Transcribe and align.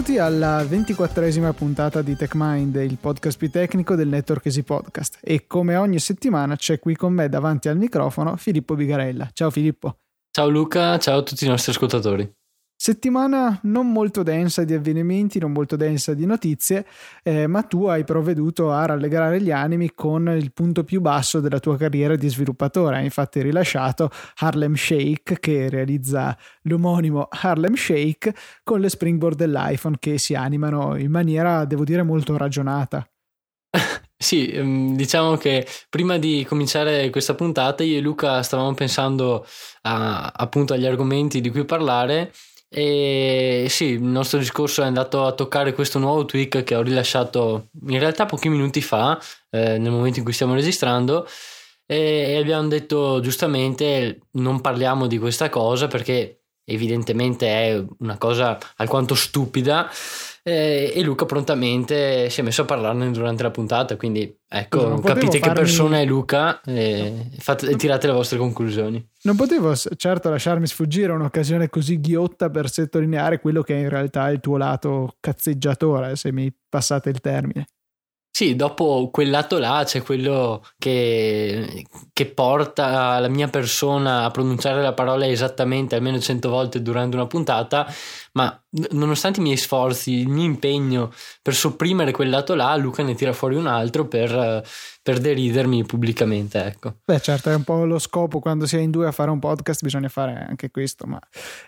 Benvenuti 0.00 0.18
alla 0.18 0.64
ventiquattresima 0.64 1.52
puntata 1.52 2.00
di 2.00 2.16
TechMind, 2.16 2.74
il 2.76 2.96
podcast 2.98 3.36
più 3.36 3.50
tecnico 3.50 3.94
del 3.94 4.08
network 4.08 4.46
Easy 4.46 4.62
Podcast. 4.62 5.18
E 5.20 5.46
come 5.46 5.76
ogni 5.76 5.98
settimana 5.98 6.56
c'è 6.56 6.78
qui 6.78 6.96
con 6.96 7.12
me 7.12 7.28
davanti 7.28 7.68
al 7.68 7.76
microfono 7.76 8.34
Filippo 8.36 8.74
Bigarella. 8.74 9.28
Ciao 9.30 9.50
Filippo. 9.50 9.98
Ciao 10.30 10.48
Luca, 10.48 10.98
ciao 10.98 11.18
a 11.18 11.22
tutti 11.22 11.44
i 11.44 11.48
nostri 11.48 11.72
ascoltatori. 11.72 12.39
Settimana 12.82 13.60
non 13.64 13.92
molto 13.92 14.22
densa 14.22 14.64
di 14.64 14.72
avvenimenti, 14.72 15.38
non 15.38 15.52
molto 15.52 15.76
densa 15.76 16.14
di 16.14 16.24
notizie, 16.24 16.86
eh, 17.22 17.46
ma 17.46 17.60
tu 17.60 17.84
hai 17.84 18.04
provveduto 18.04 18.72
a 18.72 18.86
rallegrare 18.86 19.42
gli 19.42 19.50
animi 19.50 19.92
con 19.94 20.26
il 20.34 20.50
punto 20.54 20.82
più 20.82 21.02
basso 21.02 21.40
della 21.40 21.60
tua 21.60 21.76
carriera 21.76 22.16
di 22.16 22.26
sviluppatore. 22.26 22.96
Hai 22.96 23.04
infatti 23.04 23.42
rilasciato 23.42 24.08
Harlem 24.36 24.76
Shake, 24.76 25.40
che 25.40 25.68
realizza 25.68 26.34
l'omonimo 26.62 27.28
Harlem 27.28 27.74
Shake, 27.74 28.34
con 28.64 28.80
le 28.80 28.88
springboard 28.88 29.36
dell'iPhone 29.36 29.96
che 29.98 30.16
si 30.16 30.34
animano 30.34 30.96
in 30.96 31.10
maniera, 31.10 31.66
devo 31.66 31.84
dire, 31.84 32.02
molto 32.02 32.38
ragionata. 32.38 33.06
Sì, 34.22 34.50
ehm, 34.50 34.96
diciamo 34.96 35.38
che 35.38 35.66
prima 35.88 36.18
di 36.18 36.44
cominciare 36.46 37.08
questa 37.08 37.34
puntata 37.34 37.82
io 37.82 37.96
e 37.96 38.00
Luca 38.02 38.42
stavamo 38.42 38.74
pensando 38.74 39.46
a, 39.82 40.30
appunto 40.36 40.74
agli 40.74 40.84
argomenti 40.84 41.40
di 41.40 41.48
cui 41.48 41.64
parlare 41.64 42.30
e 42.72 43.66
sì, 43.68 43.86
il 43.86 44.02
nostro 44.02 44.38
discorso 44.38 44.82
è 44.82 44.86
andato 44.86 45.24
a 45.26 45.32
toccare 45.32 45.72
questo 45.74 45.98
nuovo 45.98 46.24
tweak 46.24 46.62
che 46.62 46.76
ho 46.76 46.82
rilasciato 46.82 47.68
in 47.88 47.98
realtà 47.98 48.26
pochi 48.26 48.48
minuti 48.48 48.80
fa, 48.80 49.20
eh, 49.50 49.76
nel 49.78 49.90
momento 49.90 50.18
in 50.18 50.24
cui 50.24 50.32
stiamo 50.32 50.54
registrando, 50.54 51.26
e 51.84 52.36
abbiamo 52.36 52.68
detto 52.68 53.18
giustamente 53.18 54.20
non 54.32 54.60
parliamo 54.60 55.08
di 55.08 55.18
questa 55.18 55.48
cosa 55.48 55.88
perché 55.88 56.39
evidentemente 56.70 57.46
è 57.46 57.84
una 57.98 58.16
cosa 58.18 58.58
alquanto 58.76 59.14
stupida 59.14 59.90
eh, 60.42 60.92
e 60.94 61.02
Luca 61.02 61.26
prontamente 61.26 62.30
si 62.30 62.40
è 62.40 62.42
messo 62.42 62.62
a 62.62 62.64
parlarne 62.64 63.10
durante 63.10 63.42
la 63.42 63.50
puntata, 63.50 63.96
quindi 63.96 64.34
ecco, 64.48 64.98
capite 65.00 65.38
farmi... 65.38 65.40
che 65.40 65.52
persona 65.52 66.00
è 66.00 66.04
Luca 66.04 66.60
e, 66.62 67.30
fate, 67.38 67.68
e 67.68 67.76
tirate 67.76 68.06
le 68.06 68.14
vostre 68.14 68.38
conclusioni. 68.38 69.06
Non 69.22 69.36
potevo 69.36 69.74
certo 69.74 70.30
lasciarmi 70.30 70.66
sfuggire 70.66 71.12
un'occasione 71.12 71.68
così 71.68 72.00
ghiotta 72.00 72.48
per 72.48 72.70
sottolineare 72.70 73.40
quello 73.40 73.62
che 73.62 73.74
è 73.74 73.78
in 73.78 73.90
realtà 73.90 74.28
il 74.30 74.40
tuo 74.40 74.56
lato 74.56 75.16
cazzeggiatore, 75.20 76.16
se 76.16 76.32
mi 76.32 76.52
passate 76.68 77.10
il 77.10 77.20
termine. 77.20 77.66
Sì, 78.32 78.54
dopo 78.54 79.10
quel 79.12 79.28
lato 79.28 79.58
là 79.58 79.82
c'è 79.84 80.02
quello 80.02 80.64
che, 80.78 81.84
che, 82.12 82.26
porta 82.26 83.18
la 83.18 83.28
mia 83.28 83.48
persona 83.48 84.24
a 84.24 84.30
pronunciare 84.30 84.80
la 84.80 84.94
parola 84.94 85.26
esattamente 85.26 85.96
almeno 85.96 86.18
cento 86.20 86.48
volte 86.48 86.80
durante 86.80 87.16
una 87.16 87.26
puntata, 87.26 87.92
ma 88.32 88.58
nonostante 88.92 89.40
i 89.40 89.42
miei 89.42 89.56
sforzi, 89.56 90.12
il 90.12 90.28
mio 90.28 90.44
impegno 90.44 91.12
per 91.42 91.54
sopprimere 91.54 92.12
quel 92.12 92.30
lato 92.30 92.54
là, 92.54 92.74
Luca 92.76 93.02
ne 93.02 93.14
tira 93.14 93.32
fuori 93.32 93.56
un 93.56 93.66
altro 93.66 94.06
per, 94.06 94.64
per 95.02 95.18
deridermi 95.18 95.84
pubblicamente. 95.84 96.64
Ecco. 96.64 96.98
Beh, 97.04 97.20
certo, 97.20 97.50
è 97.50 97.54
un 97.54 97.64
po' 97.64 97.84
lo 97.84 97.98
scopo 97.98 98.38
quando 98.38 98.64
si 98.64 98.76
è 98.76 98.80
in 98.80 98.92
due 98.92 99.08
a 99.08 99.12
fare 99.12 99.30
un 99.30 99.40
podcast, 99.40 99.82
bisogna 99.82 100.08
fare 100.08 100.46
anche 100.48 100.70
questo, 100.70 101.04
ma 101.04 101.18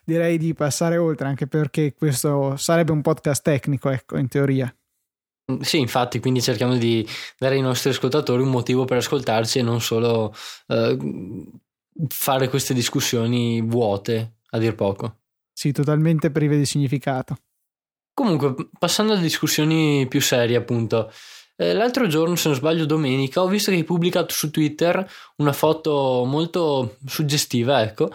direi 0.05 0.39
di 0.39 0.55
passare 0.55 0.97
oltre, 0.97 1.27
anche 1.27 1.49
perché 1.49 1.93
questo 1.93 2.57
sarebbe 2.57 2.93
un 2.93 3.03
podcast 3.03 3.43
tecnico, 3.43 3.91
ecco, 3.91 4.17
in 4.17 4.29
teoria. 4.29 4.73
Sì, 5.61 5.79
infatti, 5.79 6.21
quindi 6.21 6.41
cerchiamo 6.41 6.77
di 6.77 7.07
dare 7.39 7.57
ai 7.57 7.61
nostri 7.61 7.91
ascoltatori 7.91 8.43
un 8.43 8.51
motivo 8.51 8.85
per 8.85 8.99
ascoltarci 8.99 9.59
e 9.59 9.63
non 9.63 9.81
solo 9.81 10.35
eh, 10.69 10.97
fare 12.09 12.49
queste 12.49 12.75
discussioni 12.75 13.61
vuote, 13.61 14.37
a 14.51 14.59
dir 14.59 14.75
poco. 14.75 15.19
Sì, 15.53 15.73
totalmente 15.73 16.31
prive 16.31 16.57
di 16.57 16.67
significato. 16.67 17.37
Comunque, 18.15 18.55
passando 18.79 19.13
alle 19.13 19.23
discussioni 19.23 20.07
più 20.09 20.21
serie, 20.21 20.57
appunto, 20.57 21.11
eh, 21.57 21.73
l'altro 21.73 22.07
giorno, 22.07 22.37
se 22.37 22.49
non 22.49 22.57
sbaglio 22.57 22.87
domenica, 22.87 23.43
ho 23.43 23.49
visto 23.49 23.71
che 23.71 23.77
hai 23.77 23.85
pubblicato 23.85 24.33
su 24.33 24.51
Twitter 24.51 25.09
una 25.37 25.53
foto 25.53 26.25
molto 26.27 26.97
suggestiva, 27.07 27.83
ecco, 27.83 28.11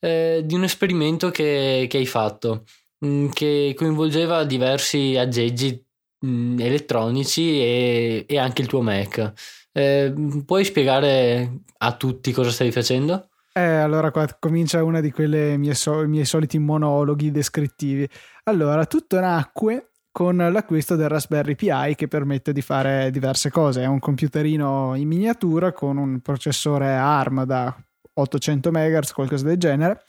eh, 0.00 0.42
di 0.44 0.54
un 0.54 0.64
esperimento 0.64 1.30
che, 1.30 1.86
che 1.88 1.98
hai 1.98 2.06
fatto, 2.06 2.64
mh, 2.98 3.08
mm, 3.08 3.28
che 3.30 3.74
coinvolgeva 3.76 4.44
diversi 4.44 5.16
aggeggi 5.16 5.84
mh, 6.20 6.28
mm, 6.28 6.58
elettronici 6.60 7.60
e, 7.60 8.24
e, 8.28 8.38
anche 8.38 8.62
il 8.62 8.68
tuo 8.68 8.82
Mac. 8.82 9.32
Eh, 9.72 10.12
puoi 10.44 10.64
spiegare 10.64 11.60
a 11.78 11.96
tutti 11.96 12.32
cosa 12.32 12.50
stai 12.50 12.72
facendo? 12.72 13.28
Eh, 13.52 13.60
allora 13.60 14.10
qua 14.10 14.26
comincia 14.38 14.82
una 14.84 15.00
di 15.00 15.10
quelle 15.10 15.56
mie 15.56 15.74
so- 15.74 16.06
miei 16.06 16.24
soliti 16.24 16.58
monologhi 16.58 17.30
descrittivi. 17.30 18.08
Allora, 18.44 18.86
tutto 18.86 19.18
nacque 19.18 19.90
con 20.12 20.36
l'acquisto 20.36 20.96
del 20.96 21.08
Raspberry 21.08 21.54
Pi 21.54 21.94
che 21.94 22.08
permette 22.08 22.52
di 22.52 22.62
fare 22.62 23.10
diverse 23.10 23.50
cose. 23.50 23.82
È 23.82 23.86
un 23.86 23.98
computerino 23.98 24.94
in 24.96 25.08
miniatura 25.08 25.72
con 25.72 25.96
un 25.96 26.20
processore 26.20 26.94
ARM 26.94 27.44
da 27.44 27.74
800 28.14 28.70
MHz, 28.70 29.12
qualcosa 29.12 29.46
del 29.46 29.56
genere, 29.56 30.02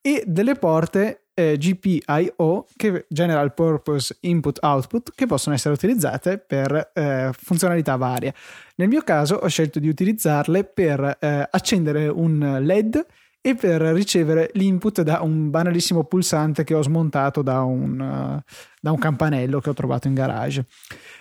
e 0.00 0.22
delle 0.26 0.54
porte 0.54 1.27
eh, 1.38 1.56
GPIO, 1.56 2.66
che 2.74 3.06
General 3.08 3.54
Purpose 3.54 4.16
Input 4.22 4.58
Output, 4.60 5.12
che 5.14 5.26
possono 5.26 5.54
essere 5.54 5.72
utilizzate 5.72 6.38
per 6.38 6.90
eh, 6.92 7.30
funzionalità 7.32 7.94
varie. 7.94 8.34
Nel 8.74 8.88
mio 8.88 9.02
caso 9.02 9.36
ho 9.36 9.46
scelto 9.46 9.78
di 9.78 9.88
utilizzarle 9.88 10.64
per 10.64 11.18
eh, 11.20 11.48
accendere 11.48 12.08
un 12.08 12.58
LED 12.60 13.06
e 13.40 13.54
per 13.54 13.80
ricevere 13.80 14.50
l'input 14.54 15.02
da 15.02 15.20
un 15.20 15.48
banalissimo 15.48 16.02
pulsante 16.04 16.64
che 16.64 16.74
ho 16.74 16.82
smontato 16.82 17.40
da 17.40 17.62
un, 17.62 18.00
uh, 18.00 18.52
da 18.80 18.90
un 18.90 18.98
campanello 18.98 19.60
che 19.60 19.70
ho 19.70 19.74
trovato 19.74 20.08
in 20.08 20.14
garage. 20.14 20.66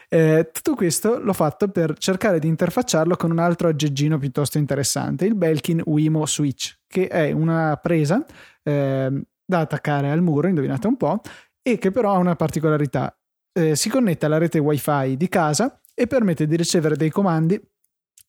Eh, 0.09 0.49
tutto 0.51 0.73
questo 0.73 1.19
l'ho 1.19 1.33
fatto 1.33 1.67
per 1.67 1.95
cercare 1.99 2.39
di 2.39 2.47
interfacciarlo 2.47 3.15
con 3.15 3.29
un 3.29 3.37
altro 3.37 3.67
aggeggino 3.67 4.17
piuttosto 4.17 4.57
interessante, 4.57 5.25
il 5.25 5.35
Belkin 5.35 5.83
Wimo 5.85 6.25
Switch, 6.25 6.79
che 6.87 7.07
è 7.07 7.31
una 7.31 7.77
presa 7.79 8.25
eh, 8.63 9.21
da 9.47 9.59
attaccare 9.59 10.11
al 10.11 10.21
muro, 10.21 10.47
indovinate 10.47 10.87
un 10.87 10.97
po', 10.97 11.21
e 11.61 11.77
che 11.77 11.91
però 11.91 12.13
ha 12.13 12.17
una 12.17 12.35
particolarità. 12.35 13.17
Eh, 13.53 13.75
si 13.75 13.89
connette 13.89 14.25
alla 14.25 14.37
rete 14.37 14.59
wifi 14.59 15.15
di 15.15 15.29
casa 15.29 15.81
e 15.93 16.05
permette 16.05 16.45
di 16.45 16.55
ricevere 16.55 16.95
dei 16.95 17.09
comandi 17.09 17.59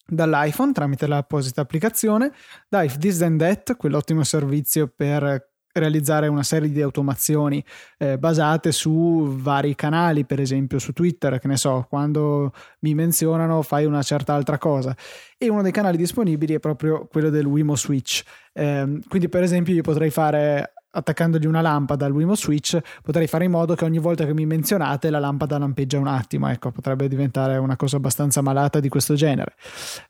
dall'iPhone 0.06 0.72
tramite 0.72 1.06
l'apposita 1.06 1.60
applicazione, 1.60 2.32
da 2.68 2.82
If 2.82 2.96
This 2.96 3.18
Then 3.18 3.36
That, 3.36 3.76
quell'ottimo 3.76 4.24
servizio 4.24 4.90
per 4.94 5.50
realizzare 5.70 6.28
una 6.28 6.42
serie 6.42 6.70
di 6.70 6.80
automazioni 6.80 7.62
eh, 7.98 8.18
basate 8.18 8.72
su 8.72 9.36
vari 9.36 9.74
canali, 9.74 10.24
per 10.24 10.40
esempio 10.40 10.78
su 10.78 10.92
Twitter, 10.92 11.38
che 11.38 11.46
ne 11.46 11.56
so, 11.56 11.86
quando 11.88 12.52
mi 12.80 12.94
menzionano 12.94 13.62
fai 13.62 13.84
una 13.84 14.02
certa 14.02 14.34
altra 14.34 14.58
cosa. 14.58 14.96
E 15.36 15.48
uno 15.48 15.62
dei 15.62 15.72
canali 15.72 15.96
disponibili 15.96 16.54
è 16.54 16.58
proprio 16.58 17.06
quello 17.06 17.30
del 17.30 17.46
Wimo 17.46 17.76
Switch. 17.76 18.24
Eh, 18.52 19.00
quindi, 19.08 19.28
per 19.28 19.42
esempio, 19.42 19.74
io 19.74 19.82
potrei 19.82 20.10
fare 20.10 20.72
attaccandogli 20.90 21.46
una 21.46 21.60
lampada 21.60 22.06
al 22.06 22.12
Wimo 22.12 22.34
Switch 22.34 22.78
potrei 23.02 23.26
fare 23.26 23.44
in 23.44 23.50
modo 23.50 23.74
che 23.74 23.84
ogni 23.84 23.98
volta 23.98 24.24
che 24.24 24.34
mi 24.34 24.46
menzionate 24.46 25.10
la 25.10 25.18
lampada 25.18 25.58
lampeggia 25.58 25.98
un 25.98 26.06
attimo 26.06 26.48
ecco 26.48 26.70
potrebbe 26.70 27.08
diventare 27.08 27.56
una 27.56 27.76
cosa 27.76 27.96
abbastanza 27.96 28.40
malata 28.40 28.80
di 28.80 28.88
questo 28.88 29.14
genere. 29.14 29.54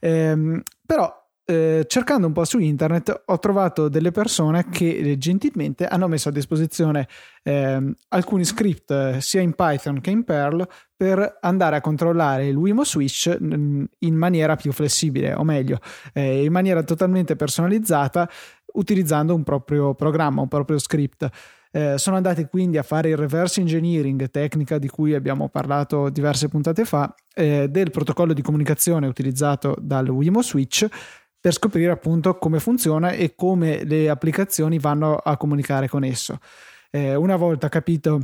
Ehm, 0.00 0.62
però 0.87 1.12
eh, 1.50 1.87
cercando 1.88 2.27
un 2.27 2.34
po' 2.34 2.44
su 2.44 2.59
internet 2.59 3.22
ho 3.25 3.38
trovato 3.38 3.88
delle 3.88 4.11
persone 4.11 4.69
che 4.69 5.17
gentilmente 5.17 5.87
hanno 5.87 6.06
messo 6.06 6.28
a 6.28 6.33
disposizione 6.33 7.09
eh, 7.43 7.94
alcuni 8.09 8.44
script 8.44 8.91
eh, 8.91 9.17
sia 9.22 9.41
in 9.41 9.55
Python 9.55 10.03
che 10.03 10.11
in 10.11 10.25
Perl 10.25 10.69
per 10.94 11.38
andare 11.41 11.77
a 11.77 11.81
controllare 11.81 12.49
il 12.49 12.55
Wimo 12.55 12.84
Switch 12.84 13.34
mm, 13.43 13.84
in 14.00 14.15
maniera 14.15 14.56
più 14.56 14.73
flessibile 14.73 15.32
o 15.32 15.43
meglio 15.43 15.79
eh, 16.12 16.44
in 16.44 16.53
maniera 16.53 16.82
totalmente 16.82 17.35
personalizzata 17.35 18.29
utilizzando 18.79 19.35
un 19.35 19.43
proprio 19.43 19.95
programma, 19.95 20.41
un 20.41 20.49
proprio 20.49 20.79
script. 20.79 21.29
Eh, 21.71 21.99
sono 21.99 22.17
andati 22.17 22.47
quindi 22.47 22.79
a 22.79 22.83
fare 22.83 23.11
il 23.11 23.17
reverse 23.17 23.61
engineering, 23.61 24.31
tecnica 24.31 24.79
di 24.79 24.89
cui 24.89 25.15
abbiamo 25.15 25.49
parlato 25.49 26.09
diverse 26.09 26.49
puntate 26.49 26.85
fa, 26.85 27.15
eh, 27.35 27.69
del 27.69 27.91
protocollo 27.91 28.33
di 28.33 28.43
comunicazione 28.43 29.07
utilizzato 29.07 29.77
dal 29.79 30.09
Wimo 30.09 30.43
Switch 30.43 30.87
per 31.41 31.53
scoprire 31.53 31.91
appunto 31.91 32.39
come 32.39 32.59
funziona 32.59 33.11
e 33.11 33.35
come 33.35 33.85
le 33.85 34.09
applicazioni 34.09 34.79
vanno 34.79 35.17
a 35.17 35.37
comunicare 35.37 35.89
con 35.89 36.05
esso. 36.05 36.39
Eh, 36.91 37.15
una 37.15 37.37
volta 37.37 37.69
capito 37.69 38.23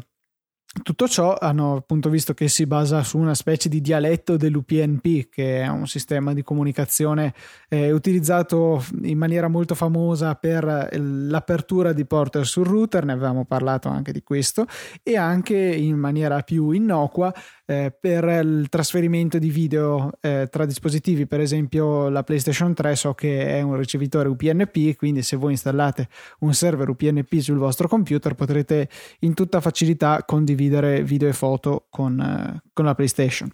tutto 0.82 1.06
ciò 1.06 1.36
hanno 1.38 1.76
appunto 1.76 2.08
visto 2.08 2.34
che 2.34 2.48
si 2.48 2.66
basa 2.66 3.02
su 3.04 3.18
una 3.18 3.34
specie 3.34 3.68
di 3.68 3.80
dialetto 3.80 4.36
dell'UPnP, 4.36 5.28
che 5.30 5.62
è 5.62 5.68
un 5.68 5.86
sistema 5.86 6.34
di 6.34 6.42
comunicazione 6.42 7.32
eh, 7.68 7.92
utilizzato 7.92 8.84
in 9.02 9.16
maniera 9.16 9.48
molto 9.48 9.74
famosa 9.74 10.34
per 10.34 10.88
eh, 10.90 10.98
l'apertura 10.98 11.92
di 11.92 12.04
porter 12.04 12.44
sul 12.44 12.66
router, 12.66 13.04
ne 13.04 13.12
avevamo 13.12 13.44
parlato 13.44 13.88
anche 13.88 14.10
di 14.10 14.22
questo, 14.22 14.66
e 15.02 15.16
anche 15.16 15.56
in 15.56 15.96
maniera 15.96 16.40
più 16.42 16.70
innocua 16.70 17.32
eh, 17.66 17.94
per 17.98 18.24
il 18.24 18.68
trasferimento 18.68 19.38
di 19.38 19.50
video 19.50 20.10
eh, 20.20 20.48
tra 20.50 20.66
dispositivi, 20.66 21.26
per 21.26 21.40
esempio 21.40 22.08
la 22.08 22.24
PlayStation 22.24 22.74
3 22.74 22.96
so 22.96 23.14
che 23.14 23.46
è 23.46 23.62
un 23.62 23.76
ricevitore 23.76 24.28
UPnP, 24.28 24.96
quindi 24.96 25.22
se 25.22 25.36
voi 25.36 25.52
installate 25.52 26.08
un 26.40 26.52
server 26.52 26.88
UPnP 26.88 27.38
sul 27.38 27.58
vostro 27.58 27.86
computer 27.88 28.34
potrete 28.34 28.88
in 29.20 29.34
tutta 29.34 29.60
facilità 29.60 30.24
condividere 30.26 30.62
condividere 30.64 31.02
video 31.02 31.28
e 31.28 31.32
foto 31.32 31.86
con, 31.90 32.18
eh, 32.20 32.62
con 32.72 32.84
la 32.84 32.94
PlayStation. 32.94 33.50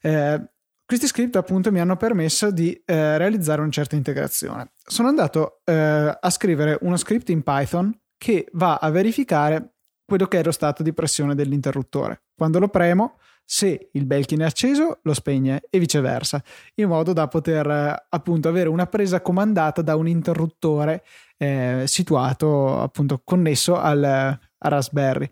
Eh, 0.00 0.42
questi 0.84 1.06
script 1.06 1.36
appunto 1.36 1.70
mi 1.70 1.80
hanno 1.80 1.96
permesso 1.96 2.50
di 2.50 2.72
eh, 2.84 3.18
realizzare 3.18 3.60
una 3.60 3.70
certa 3.70 3.96
integrazione. 3.96 4.72
Sono 4.82 5.08
andato 5.08 5.60
eh, 5.64 6.18
a 6.18 6.30
scrivere 6.30 6.78
uno 6.82 6.96
script 6.96 7.28
in 7.28 7.42
Python 7.42 7.94
che 8.16 8.48
va 8.52 8.76
a 8.76 8.90
verificare 8.90 9.74
quello 10.04 10.26
che 10.26 10.40
è 10.40 10.44
lo 10.44 10.52
stato 10.52 10.82
di 10.82 10.94
pressione 10.94 11.34
dell'interruttore. 11.34 12.22
Quando 12.34 12.58
lo 12.58 12.68
premo, 12.68 13.18
se 13.44 13.90
il 13.92 14.06
Belkin 14.06 14.40
è 14.40 14.44
acceso, 14.44 15.00
lo 15.02 15.12
spegne 15.12 15.62
e 15.68 15.78
viceversa, 15.78 16.42
in 16.76 16.88
modo 16.88 17.12
da 17.12 17.28
poter 17.28 17.68
eh, 17.68 18.06
appunto 18.08 18.48
avere 18.48 18.70
una 18.70 18.86
presa 18.86 19.20
comandata 19.20 19.82
da 19.82 19.94
un 19.94 20.08
interruttore 20.08 21.04
eh, 21.36 21.82
situato 21.86 22.80
appunto 22.80 23.20
connesso 23.22 23.78
al, 23.78 24.02
al 24.04 24.38
Raspberry. 24.58 25.30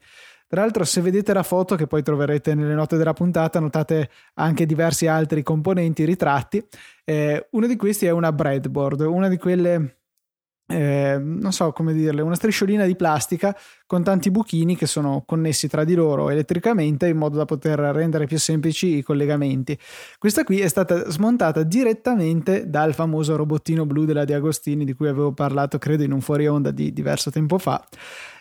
Tra 0.49 0.61
l'altro, 0.61 0.85
se 0.85 1.01
vedete 1.01 1.33
la 1.33 1.43
foto 1.43 1.75
che 1.75 1.87
poi 1.87 2.03
troverete 2.03 2.55
nelle 2.55 2.75
note 2.75 2.97
della 2.97 3.13
puntata, 3.13 3.59
notate 3.59 4.11
anche 4.35 4.67
diversi 4.67 5.07
altri 5.07 5.43
componenti 5.43 6.05
ritratti. 6.05 6.65
Eh, 7.05 7.49
uno 7.51 7.67
di 7.67 7.77
questi 7.77 8.07
è 8.07 8.11
una 8.11 8.33
breadboard, 8.33 9.01
una 9.01 9.29
di 9.29 9.39
quelle 9.39 9.97
eh, 10.69 11.17
non 11.21 11.53
so 11.53 11.71
come 11.73 11.93
dirle, 11.93 12.23
una 12.23 12.35
strisciolina 12.35 12.87
di 12.87 12.97
plastica 12.97 13.57
con 13.87 14.03
tanti 14.03 14.33
buchini 14.33 14.77
che 14.77 14.87
sono 14.87 15.23
connessi 15.25 15.69
tra 15.69 15.85
di 15.85 15.95
loro 15.95 16.29
elettricamente 16.29 17.07
in 17.07 17.17
modo 17.17 17.37
da 17.37 17.45
poter 17.45 17.79
rendere 17.79 18.27
più 18.27 18.39
semplici 18.39 18.97
i 18.97 19.03
collegamenti. 19.03 19.79
Questa 20.19 20.43
qui 20.43 20.61
è 20.61 20.69
stata 20.69 21.09
smontata 21.09 21.63
direttamente 21.63 22.69
dal 22.69 22.95
famoso 22.95 23.37
robottino 23.37 23.87
blu 23.87 24.05
della 24.05 24.25
Di 24.25 24.33
Agostini 24.33 24.85
di 24.85 24.95
cui 24.95 25.07
avevo 25.07 25.33
parlato 25.33 25.79
credo 25.79 26.03
in 26.03 26.11
un 26.11 26.21
fuori 26.21 26.49
onda 26.49 26.73
di 26.73 26.93
diverso 26.93 27.31
tempo 27.31 27.59
fa 27.59 27.85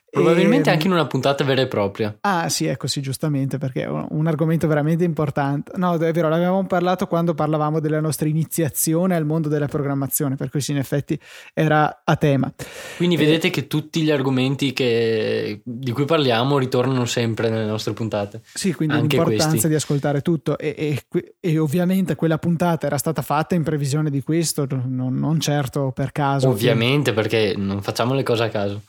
Probabilmente 0.10 0.70
e... 0.70 0.72
anche 0.72 0.88
in 0.88 0.94
una 0.94 1.06
puntata 1.08 1.44
vera 1.44 1.62
e 1.62 1.68
propria. 1.68 2.16
Ah, 2.22 2.48
sì, 2.48 2.66
ecco 2.66 2.88
sì, 2.88 3.02
giustamente, 3.02 3.58
perché 3.58 3.84
è 3.84 3.88
un, 3.88 4.28
argomento 4.28 4.66
veramente 4.68 5.04
importante. 5.04 5.74
No, 5.76 5.96
è 5.96 6.12
vero, 6.14 6.30
l'avevamo 6.30 6.66
parlato 6.66 7.06
quando 7.08 7.34
parlavamo 7.34 7.82
della 7.82 8.00
nostra 8.00 8.28
iniziazione 8.28 9.16
al 9.16 9.26
mondo 9.26 9.50
della 9.50 9.68
programmazione, 9.68 10.36
per 10.36 10.50
cui 10.50 10.62
sì, 10.62 10.72
in 10.72 10.78
effetti 10.78 11.20
era 11.54 12.02
a 12.04 12.16
tema. 12.16 12.52
Quindi 12.96 13.16
e... 13.16 13.18
vedete 13.18 13.50
che 13.50 13.68
tutti 13.68 14.02
gli 14.02 14.12
argomenti 14.12 14.72
che, 14.72 15.62
di 15.64 15.92
cui 15.92 16.06
parliamo 16.06 16.58
ritornano 16.58 17.04
sempre 17.06 17.50
nelle 17.50 17.66
nostre 17.66 17.92
puntate. 17.92 18.42
Sì, 18.54 18.74
quindi 18.74 18.96
anche 18.96 19.18
l'importanza 19.18 19.50
questi. 19.50 19.68
di 19.68 19.76
ascoltare 19.76 20.22
tutto. 20.22 20.58
E, 20.58 21.04
e, 21.40 21.58
ovviamente 21.58 22.16
quella 22.16 22.38
puntata 22.38 22.86
era 22.86 22.98
stata 22.98 23.22
fatta 23.22 23.56
in 23.56 23.64
previsione 23.64 24.10
di 24.10 24.22
questo, 24.22 24.66
non, 24.70 25.14
non 25.16 25.42
certo 25.42 25.92
per 25.92 26.14
caso. 26.14 26.48
Ovviamente, 26.48 27.12
che... 27.14 27.16
perché 27.16 27.54
non 27.58 27.82
facciamo 27.82 28.14
le 28.14 28.24
cose 28.24 28.44
a 28.44 28.50
caso 28.50 28.82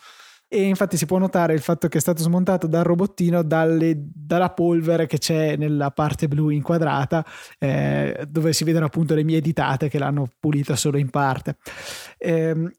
e 0.48 0.62
infatti 0.62 0.96
si 0.96 1.06
può 1.06 1.18
notare 1.18 1.54
il 1.54 1.60
fatto 1.60 1.88
che 1.88 1.98
è 1.98 2.00
stato 2.00 2.22
smontato 2.22 2.66
dal 2.66 2.84
robottino 2.84 3.42
dalle, 3.42 3.94
dalla 3.96 4.50
polvere 4.50 5.06
che 5.06 5.18
c'è 5.18 5.56
nella 5.56 5.90
parte 5.90 6.28
blu 6.28 6.50
inquadrata 6.50 7.24
eh, 7.58 8.26
dove 8.28 8.52
si 8.52 8.64
vedono 8.64 8.86
appunto 8.86 9.14
le 9.14 9.24
mie 9.24 9.40
ditate 9.40 9.88
che 9.88 9.98
l'hanno 9.98 10.28
pulita 10.38 10.76
solo 10.76 10.98
in 10.98 11.10
parte. 11.10 11.56
Eh, 12.16 12.70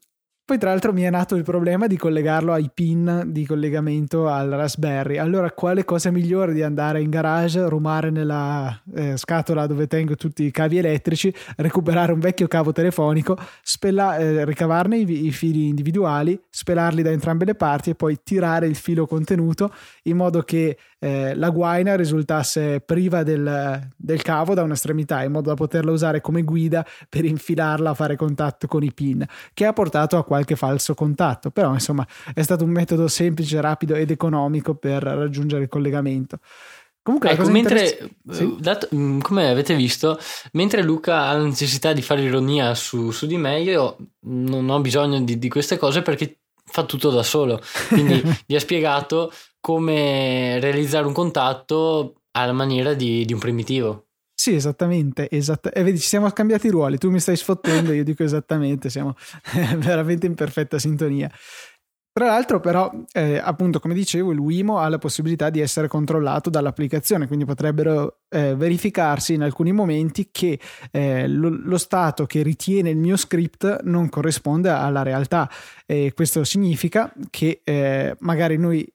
poi 0.48 0.56
tra 0.56 0.70
l'altro 0.70 0.94
mi 0.94 1.02
è 1.02 1.10
nato 1.10 1.34
il 1.34 1.42
problema 1.42 1.86
di 1.86 1.98
collegarlo 1.98 2.54
ai 2.54 2.70
pin 2.72 3.24
di 3.26 3.44
collegamento 3.44 4.28
al 4.28 4.48
Raspberry. 4.48 5.18
Allora 5.18 5.50
quale 5.50 5.84
cosa 5.84 6.10
migliore 6.10 6.54
di 6.54 6.62
andare 6.62 7.02
in 7.02 7.10
garage, 7.10 7.68
rumare 7.68 8.08
nella 8.08 8.80
eh, 8.94 9.18
scatola 9.18 9.66
dove 9.66 9.86
tengo 9.86 10.14
tutti 10.14 10.44
i 10.44 10.50
cavi 10.50 10.78
elettrici, 10.78 11.30
recuperare 11.56 12.12
un 12.12 12.20
vecchio 12.20 12.48
cavo 12.48 12.72
telefonico, 12.72 13.36
spella, 13.62 14.16
eh, 14.16 14.46
ricavarne 14.46 14.96
i, 14.96 15.26
i, 15.26 15.32
fili 15.32 15.68
individuali, 15.68 16.40
spelarli 16.48 17.02
da 17.02 17.10
entrambe 17.10 17.44
le 17.44 17.54
parti 17.54 17.90
e 17.90 17.94
poi 17.94 18.18
tirare 18.24 18.66
il 18.66 18.76
filo 18.76 19.06
contenuto 19.06 19.70
in 20.04 20.16
modo 20.16 20.40
che 20.40 20.78
eh, 20.98 21.34
la 21.34 21.50
guaina 21.50 21.94
risultasse 21.94 22.80
priva 22.80 23.22
del, 23.22 23.88
del 23.96 24.22
cavo 24.22 24.54
da 24.54 24.62
un'estremità 24.62 25.22
in 25.22 25.30
modo 25.30 25.50
da 25.50 25.54
poterla 25.54 25.92
usare 25.92 26.20
come 26.20 26.42
guida 26.42 26.84
per 27.08 27.24
infilarla 27.24 27.90
a 27.90 27.94
fare 27.94 28.16
contatto 28.16 28.66
con 28.66 28.82
i 28.82 28.92
pin, 28.92 29.24
che 29.54 29.66
ha 29.66 29.72
portato 29.72 30.16
a 30.16 30.24
qualche 30.24 30.37
qualche 30.38 30.56
falso 30.56 30.94
contatto, 30.94 31.50
però 31.50 31.72
insomma 31.72 32.06
è 32.32 32.42
stato 32.42 32.64
un 32.64 32.70
metodo 32.70 33.08
semplice, 33.08 33.60
rapido 33.60 33.94
ed 33.94 34.10
economico 34.10 34.74
per 34.74 35.02
raggiungere 35.02 35.64
il 35.64 35.68
collegamento. 35.68 36.38
Comunque, 37.02 37.30
ecco, 37.30 37.48
mentre, 37.48 37.98
eh, 37.98 38.10
sì? 38.30 38.56
dato, 38.58 38.88
mm, 38.94 39.20
come 39.20 39.48
avete 39.48 39.74
visto, 39.74 40.18
mentre 40.52 40.82
Luca 40.82 41.22
ha 41.22 41.32
la 41.32 41.42
necessità 41.42 41.94
di 41.94 42.02
fare 42.02 42.22
ironia 42.22 42.74
su, 42.74 43.10
su 43.12 43.26
di 43.26 43.38
me, 43.38 43.62
io 43.62 43.96
non 44.24 44.68
ho 44.68 44.78
bisogno 44.80 45.18
di, 45.22 45.38
di 45.38 45.48
queste 45.48 45.78
cose 45.78 46.02
perché 46.02 46.40
fa 46.64 46.84
tutto 46.84 47.08
da 47.10 47.22
solo. 47.22 47.62
Quindi 47.88 48.22
vi 48.46 48.56
ha 48.56 48.60
spiegato 48.60 49.32
come 49.58 50.60
realizzare 50.60 51.06
un 51.06 51.14
contatto 51.14 52.20
alla 52.32 52.52
maniera 52.52 52.92
di, 52.92 53.24
di 53.24 53.32
un 53.32 53.38
primitivo. 53.38 54.07
Sì, 54.40 54.54
esattamente, 54.54 55.28
esatta- 55.28 55.72
e 55.72 55.82
vedi, 55.82 55.98
ci 55.98 56.06
siamo 56.06 56.28
scambiati 56.28 56.68
i 56.68 56.70
ruoli, 56.70 56.96
tu 56.96 57.10
mi 57.10 57.18
stai 57.18 57.34
sfottendo, 57.34 57.92
io 57.92 58.04
dico 58.04 58.22
esattamente, 58.22 58.88
siamo 58.88 59.16
veramente 59.78 60.26
in 60.26 60.36
perfetta 60.36 60.78
sintonia. 60.78 61.28
Tra 62.12 62.26
l'altro, 62.26 62.60
però, 62.60 62.88
eh, 63.12 63.38
appunto, 63.38 63.80
come 63.80 63.94
dicevo, 63.94 64.30
il 64.30 64.38
Wimo 64.38 64.78
ha 64.78 64.88
la 64.88 64.98
possibilità 64.98 65.50
di 65.50 65.58
essere 65.58 65.88
controllato 65.88 66.50
dall'applicazione, 66.50 67.26
quindi 67.26 67.46
potrebbero 67.46 68.20
eh, 68.28 68.54
verificarsi 68.54 69.34
in 69.34 69.42
alcuni 69.42 69.72
momenti 69.72 70.28
che 70.30 70.60
eh, 70.92 71.26
lo, 71.26 71.48
lo, 71.48 71.76
stato 71.76 72.24
che 72.26 72.42
ritiene 72.42 72.90
il 72.90 72.96
mio 72.96 73.16
script 73.16 73.82
non 73.82 74.08
corrisponde 74.08 74.68
alla 74.68 75.02
realtà. 75.02 75.50
E 75.84 76.12
questo 76.14 76.44
significa 76.44 77.12
che 77.30 77.60
eh, 77.64 78.14
magari 78.20 78.56
noi 78.56 78.88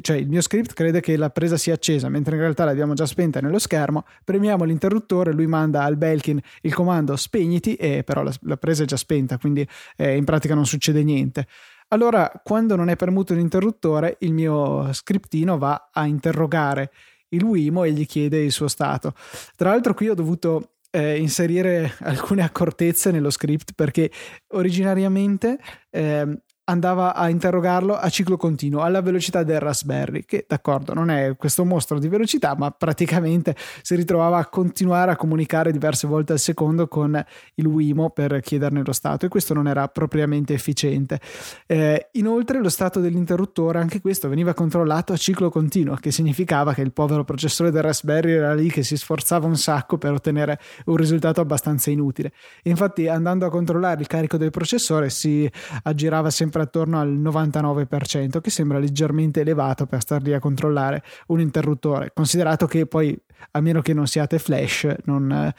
cioè 0.00 0.16
il 0.16 0.28
mio 0.28 0.40
script 0.40 0.72
crede 0.72 1.00
che 1.00 1.16
la 1.16 1.30
presa 1.30 1.56
sia 1.56 1.74
accesa, 1.74 2.08
mentre 2.08 2.34
in 2.34 2.40
realtà 2.40 2.64
l'abbiamo 2.64 2.94
già 2.94 3.04
spenta 3.04 3.40
nello 3.40 3.58
schermo, 3.58 4.04
premiamo 4.24 4.64
l'interruttore, 4.64 5.32
lui 5.32 5.46
manda 5.46 5.82
al 5.82 5.96
Belkin 5.96 6.40
il 6.62 6.72
comando 6.72 7.14
spegniti 7.16 7.74
e 7.74 8.02
però 8.02 8.22
la, 8.22 8.32
la 8.42 8.56
presa 8.56 8.84
è 8.84 8.86
già 8.86 8.96
spenta, 8.96 9.38
quindi 9.38 9.66
eh, 9.96 10.16
in 10.16 10.24
pratica 10.24 10.54
non 10.54 10.66
succede 10.66 11.02
niente. 11.02 11.46
Allora, 11.88 12.32
quando 12.42 12.74
non 12.74 12.88
è 12.88 12.96
premuto 12.96 13.34
l'interruttore, 13.34 14.16
il 14.20 14.32
mio 14.32 14.90
scriptino 14.94 15.58
va 15.58 15.90
a 15.92 16.06
interrogare 16.06 16.90
il 17.28 17.42
Wimo 17.42 17.84
e 17.84 17.92
gli 17.92 18.06
chiede 18.06 18.38
il 18.38 18.52
suo 18.52 18.68
stato. 18.68 19.14
Tra 19.56 19.70
l'altro 19.70 19.92
qui 19.92 20.08
ho 20.08 20.14
dovuto 20.14 20.72
eh, 20.90 21.18
inserire 21.18 21.92
alcune 22.00 22.42
accortezze 22.42 23.10
nello 23.10 23.30
script 23.30 23.72
perché 23.74 24.10
originariamente 24.48 25.58
eh, 25.90 26.42
andava 26.72 27.14
a 27.14 27.28
interrogarlo 27.28 27.94
a 27.94 28.08
ciclo 28.08 28.36
continuo 28.36 28.80
alla 28.80 29.02
velocità 29.02 29.42
del 29.42 29.60
Raspberry, 29.60 30.24
che 30.24 30.46
d'accordo 30.48 30.94
non 30.94 31.10
è 31.10 31.36
questo 31.36 31.64
mostro 31.64 31.98
di 31.98 32.08
velocità, 32.08 32.56
ma 32.56 32.70
praticamente 32.70 33.54
si 33.82 33.94
ritrovava 33.94 34.38
a 34.38 34.46
continuare 34.46 35.12
a 35.12 35.16
comunicare 35.16 35.70
diverse 35.70 36.06
volte 36.06 36.32
al 36.32 36.38
secondo 36.38 36.88
con 36.88 37.22
il 37.54 37.66
Wimo 37.66 38.10
per 38.10 38.40
chiederne 38.40 38.82
lo 38.84 38.92
stato 38.92 39.26
e 39.26 39.28
questo 39.28 39.52
non 39.54 39.68
era 39.68 39.86
propriamente 39.88 40.54
efficiente. 40.54 41.20
Eh, 41.66 42.08
inoltre 42.12 42.58
lo 42.58 42.70
stato 42.70 43.00
dell'interruttore, 43.00 43.78
anche 43.78 44.00
questo 44.00 44.28
veniva 44.28 44.54
controllato 44.54 45.12
a 45.12 45.16
ciclo 45.16 45.50
continuo, 45.50 45.96
che 45.96 46.10
significava 46.10 46.72
che 46.72 46.80
il 46.80 46.92
povero 46.92 47.24
processore 47.24 47.70
del 47.70 47.82
Raspberry 47.82 48.32
era 48.32 48.54
lì 48.54 48.70
che 48.70 48.82
si 48.82 48.96
sforzava 48.96 49.46
un 49.46 49.56
sacco 49.56 49.98
per 49.98 50.12
ottenere 50.12 50.58
un 50.86 50.96
risultato 50.96 51.42
abbastanza 51.42 51.90
inutile. 51.90 52.32
Infatti 52.62 53.08
andando 53.08 53.44
a 53.44 53.50
controllare 53.50 54.00
il 54.00 54.06
carico 54.06 54.38
del 54.38 54.50
processore 54.50 55.10
si 55.10 55.50
aggirava 55.82 56.30
sempre 56.30 56.61
attorno 56.62 56.98
al 57.00 57.12
99%, 57.12 58.40
che 58.40 58.50
sembra 58.50 58.78
leggermente 58.78 59.40
elevato 59.40 59.86
per 59.86 60.00
star 60.00 60.22
lì 60.22 60.32
a 60.32 60.40
controllare 60.40 61.02
un 61.28 61.40
interruttore, 61.40 62.10
considerato 62.14 62.66
che 62.66 62.86
poi, 62.86 63.18
a 63.52 63.60
meno 63.60 63.80
che 63.82 63.92
non 63.92 64.06
siate 64.06 64.38
flash, 64.38 64.94
non, 65.04 65.52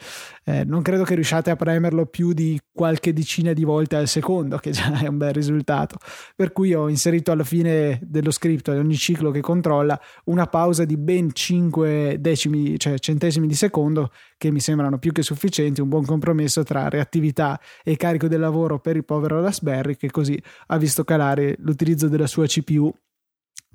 eh, 0.44 0.64
non 0.64 0.82
credo 0.82 1.04
che 1.04 1.14
riusciate 1.14 1.50
a 1.50 1.56
premerlo 1.56 2.06
più 2.06 2.32
di 2.32 2.60
qualche 2.72 3.12
decina 3.12 3.52
di 3.52 3.64
volte 3.64 3.96
al 3.96 4.08
secondo, 4.08 4.58
che 4.58 4.70
già 4.70 5.00
è 5.00 5.06
un 5.06 5.16
bel 5.16 5.32
risultato. 5.32 5.96
Per 6.36 6.52
cui 6.52 6.74
ho 6.74 6.88
inserito 6.88 7.32
alla 7.32 7.44
fine 7.44 7.98
dello 8.02 8.30
script 8.30 8.70
di 8.70 8.78
ogni 8.78 8.96
ciclo 8.96 9.30
che 9.30 9.40
controlla 9.40 9.98
una 10.24 10.46
pausa 10.46 10.84
di 10.84 10.98
ben 10.98 11.32
5 11.32 12.18
decimi, 12.20 12.78
cioè 12.78 12.98
centesimi 12.98 13.46
di 13.46 13.54
secondo, 13.54 14.10
che 14.36 14.50
mi 14.50 14.60
sembrano 14.60 14.98
più 14.98 15.12
che 15.12 15.22
sufficienti, 15.22 15.80
un 15.80 15.88
buon 15.88 16.04
compromesso 16.04 16.62
tra 16.62 16.88
reattività 16.88 17.58
e 17.82 17.96
carico 17.96 18.28
del 18.28 18.40
lavoro 18.40 18.78
per 18.80 18.96
il 18.96 19.04
povero 19.04 19.40
Raspberry, 19.40 19.96
che 19.96 20.10
così 20.10 20.40
ha 20.66 20.76
visto 20.76 21.04
calare 21.04 21.56
l'utilizzo 21.60 22.08
della 22.08 22.26
sua 22.26 22.46
CPU 22.46 22.92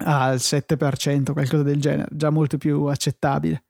al 0.05 0.35
7%, 0.35 1.33
qualcosa 1.33 1.63
del 1.63 1.81
genere, 1.81 2.07
già 2.11 2.29
molto 2.29 2.57
più 2.57 2.83
accettabile. 2.85 3.63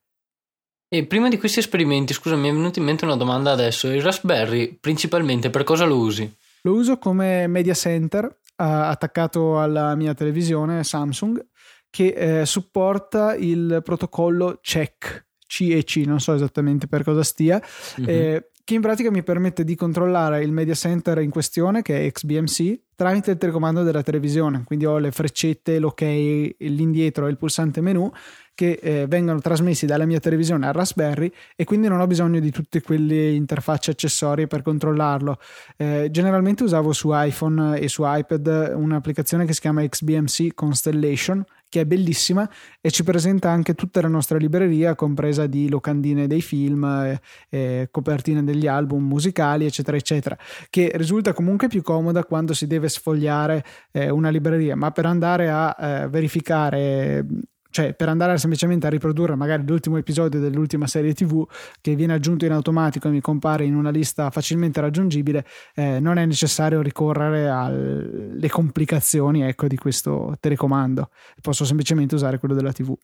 E 0.91 1.05
prima 1.05 1.29
di 1.29 1.38
questi 1.38 1.60
esperimenti, 1.60 2.13
scusa, 2.13 2.36
mi 2.36 2.50
è 2.50 2.51
venuta 2.51 2.79
in 2.79 2.86
mente 2.86 3.05
una 3.05 3.15
domanda 3.15 3.51
adesso. 3.51 3.88
Il 3.88 4.01
Raspberry 4.01 4.75
principalmente 4.79 5.51
per 5.51 5.63
cosa 5.63 5.86
lo 5.86 5.98
usi? 5.98 6.36
Lo 6.63 6.74
uso 6.74 6.98
come 6.98 7.46
media 7.46 7.75
center 7.75 8.25
uh, 8.25 8.31
attaccato 8.55 9.60
alla 9.60 9.93
mia 9.93 10.15
televisione 10.15 10.84
Samsung 10.84 11.46
che 11.91 12.41
eh, 12.41 12.46
supporta 12.46 13.36
il 13.36 13.81
protocollo 13.84 14.60
CEC, 14.62 15.27
CEC, 15.46 15.96
non 16.05 16.19
so 16.19 16.34
esattamente 16.34 16.88
per 16.88 17.03
cosa 17.03 17.24
stia, 17.24 17.62
mm-hmm. 18.00 18.10
eh, 18.10 18.51
che 18.69 18.75
in 18.75 18.81
pratica 18.81 19.09
mi 19.09 19.23
permette 19.23 19.63
di 19.63 19.73
controllare 19.73 20.43
il 20.43 20.51
media 20.51 20.75
center 20.75 21.17
in 21.21 21.31
questione, 21.31 21.81
che 21.81 22.05
è 22.05 22.11
XBMC, 22.11 22.81
tramite 22.93 23.31
il 23.31 23.38
telecomando 23.38 23.81
della 23.81 24.03
televisione. 24.03 24.61
Quindi 24.63 24.85
ho 24.85 24.99
le 24.99 25.09
freccette, 25.11 25.79
l'ok, 25.79 26.01
l'indietro 26.01 27.25
e 27.25 27.31
il 27.31 27.38
pulsante 27.38 27.81
menu 27.81 28.11
che 28.53 28.77
eh, 28.79 29.05
vengono 29.07 29.39
trasmessi 29.39 29.88
dalla 29.88 30.05
mia 30.05 30.19
televisione 30.19 30.67
al 30.67 30.73
Raspberry 30.73 31.31
e 31.55 31.63
quindi 31.63 31.88
non 31.88 31.99
ho 31.99 32.05
bisogno 32.05 32.39
di 32.39 32.51
tutte 32.51 32.81
quelle 32.81 33.31
interfacce 33.31 33.89
accessorie 33.89 34.45
per 34.45 34.61
controllarlo. 34.61 35.39
Eh, 35.75 36.09
generalmente 36.11 36.61
usavo 36.61 36.91
su 36.93 37.09
iPhone 37.11 37.79
e 37.79 37.88
su 37.88 38.03
iPad 38.05 38.73
un'applicazione 38.75 39.45
che 39.45 39.53
si 39.53 39.61
chiama 39.61 39.83
XBMC 39.83 40.53
Constellation 40.53 41.43
che 41.69 41.81
è 41.81 41.85
bellissima 41.85 42.49
e 42.81 42.91
ci 42.91 43.03
presenta 43.03 43.49
anche 43.49 43.75
tutta 43.75 44.01
la 44.01 44.07
nostra 44.07 44.38
libreria, 44.38 44.95
compresa 44.95 45.45
di 45.45 45.69
locandine 45.69 46.27
dei 46.27 46.41
film, 46.41 46.83
eh, 46.83 47.21
eh, 47.49 47.88
copertine 47.91 48.43
degli 48.43 48.67
album 48.67 49.05
musicali, 49.05 49.65
eccetera, 49.65 49.95
eccetera, 49.95 50.38
che 50.69 50.91
risulta 50.95 51.31
comunque 51.33 51.67
più 51.67 51.81
comoda 51.81 52.25
quando 52.25 52.53
si 52.53 52.67
deve 52.67 52.89
sfogliare 52.89 53.63
eh, 53.91 54.09
una 54.09 54.29
libreria, 54.29 54.75
ma 54.75 54.91
per 54.91 55.05
andare 55.05 55.49
a 55.49 55.75
eh, 55.79 56.09
verificare 56.09 57.25
cioè 57.71 57.93
per 57.93 58.09
andare 58.09 58.38
semplicemente 58.38 58.88
a 58.88 58.89
riprodurre 58.89 59.35
magari 59.35 59.63
l'ultimo 59.65 59.97
episodio 59.97 60.39
dell'ultima 60.39 60.88
serie 60.88 61.13
tv 61.13 61.45
che 61.81 61.95
viene 61.95 62.13
aggiunto 62.13 62.45
in 62.45 62.51
automatico 62.51 63.07
e 63.07 63.11
mi 63.11 63.21
compare 63.21 63.65
in 63.65 63.75
una 63.75 63.91
lista 63.91 64.31
facilmente 64.31 64.81
raggiungibile 64.81 65.45
eh, 65.75 65.99
non 65.99 66.17
è 66.17 66.25
necessario 66.25 66.81
ricorrere 66.81 67.47
alle 67.47 68.49
complicazioni 68.49 69.43
ecco, 69.43 69.67
di 69.67 69.77
questo 69.77 70.35
telecomando. 70.39 71.09
Posso 71.41 71.65
semplicemente 71.65 72.15
usare 72.15 72.39
quello 72.39 72.55
della 72.55 72.71
tv 72.71 72.95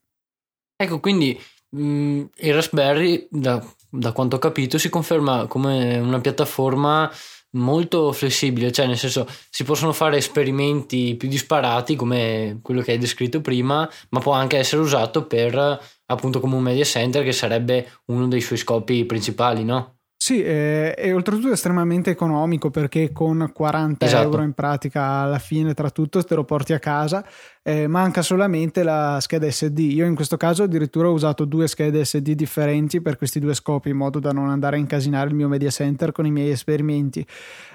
ecco 0.76 1.00
quindi 1.00 1.38
mh, 1.70 1.82
mm, 1.82 2.24
il 2.36 2.54
Raspberry 2.54 3.28
da, 3.30 3.64
da 3.88 4.12
quanto 4.12 4.36
ho 4.36 4.38
capito 4.38 4.78
si 4.78 4.88
conferma 4.88 5.46
come 5.46 5.98
una 5.98 6.20
piattaforma 6.20 7.10
molto 7.56 8.12
flessibile, 8.12 8.72
cioè 8.72 8.86
nel 8.86 8.98
senso 8.98 9.26
si 9.50 9.64
possono 9.64 9.92
fare 9.92 10.16
esperimenti 10.16 11.14
più 11.16 11.28
disparati 11.28 11.96
come 11.96 12.60
quello 12.62 12.82
che 12.82 12.92
hai 12.92 12.98
descritto 12.98 13.40
prima, 13.40 13.88
ma 14.10 14.20
può 14.20 14.32
anche 14.32 14.58
essere 14.58 14.82
usato 14.82 15.26
per 15.26 15.80
appunto 16.06 16.40
come 16.40 16.54
un 16.54 16.62
media 16.62 16.84
center 16.84 17.24
che 17.24 17.32
sarebbe 17.32 17.90
uno 18.06 18.28
dei 18.28 18.40
suoi 18.40 18.58
scopi 18.58 19.04
principali, 19.04 19.64
no? 19.64 19.95
Sì, 20.26 20.42
e, 20.42 20.92
e 20.98 21.12
oltretutto 21.12 21.50
è 21.50 21.52
estremamente 21.52 22.10
economico 22.10 22.68
perché 22.68 23.12
con 23.12 23.48
40 23.54 24.06
esatto. 24.06 24.24
euro 24.24 24.42
in 24.42 24.54
pratica 24.54 25.04
alla 25.04 25.38
fine 25.38 25.72
tra 25.72 25.88
tutto 25.90 26.20
te 26.24 26.34
lo 26.34 26.42
porti 26.42 26.72
a 26.72 26.80
casa, 26.80 27.24
eh, 27.62 27.86
manca 27.86 28.22
solamente 28.22 28.82
la 28.82 29.18
scheda 29.20 29.48
SD. 29.48 29.78
Io 29.78 30.04
in 30.04 30.16
questo 30.16 30.36
caso 30.36 30.64
addirittura 30.64 31.06
ho 31.06 31.12
usato 31.12 31.44
due 31.44 31.68
schede 31.68 32.04
SD 32.04 32.32
differenti 32.32 33.00
per 33.00 33.18
questi 33.18 33.38
due 33.38 33.54
scopi 33.54 33.90
in 33.90 33.98
modo 33.98 34.18
da 34.18 34.32
non 34.32 34.48
andare 34.48 34.74
a 34.74 34.78
incasinare 34.80 35.28
il 35.28 35.36
mio 35.36 35.46
media 35.46 35.70
center 35.70 36.10
con 36.10 36.26
i 36.26 36.32
miei 36.32 36.50
esperimenti. 36.50 37.24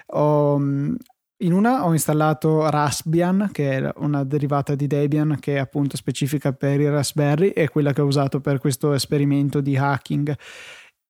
Ho, 0.07 0.59
mm, 0.59 0.95
in 1.37 1.53
una 1.53 1.85
ho 1.85 1.93
installato 1.93 2.69
Raspbian, 2.69 3.47
che 3.53 3.77
è 3.77 3.91
una 3.99 4.25
derivata 4.25 4.75
di 4.75 4.87
Debian 4.87 5.37
che 5.39 5.55
è 5.55 5.57
appunto 5.57 5.95
specifica 5.95 6.51
per 6.51 6.81
i 6.81 6.89
Raspberry 6.89 7.51
e 7.51 7.69
quella 7.69 7.93
che 7.93 8.01
ho 8.01 8.05
usato 8.05 8.41
per 8.41 8.59
questo 8.59 8.91
esperimento 8.91 9.61
di 9.61 9.77
hacking 9.77 10.35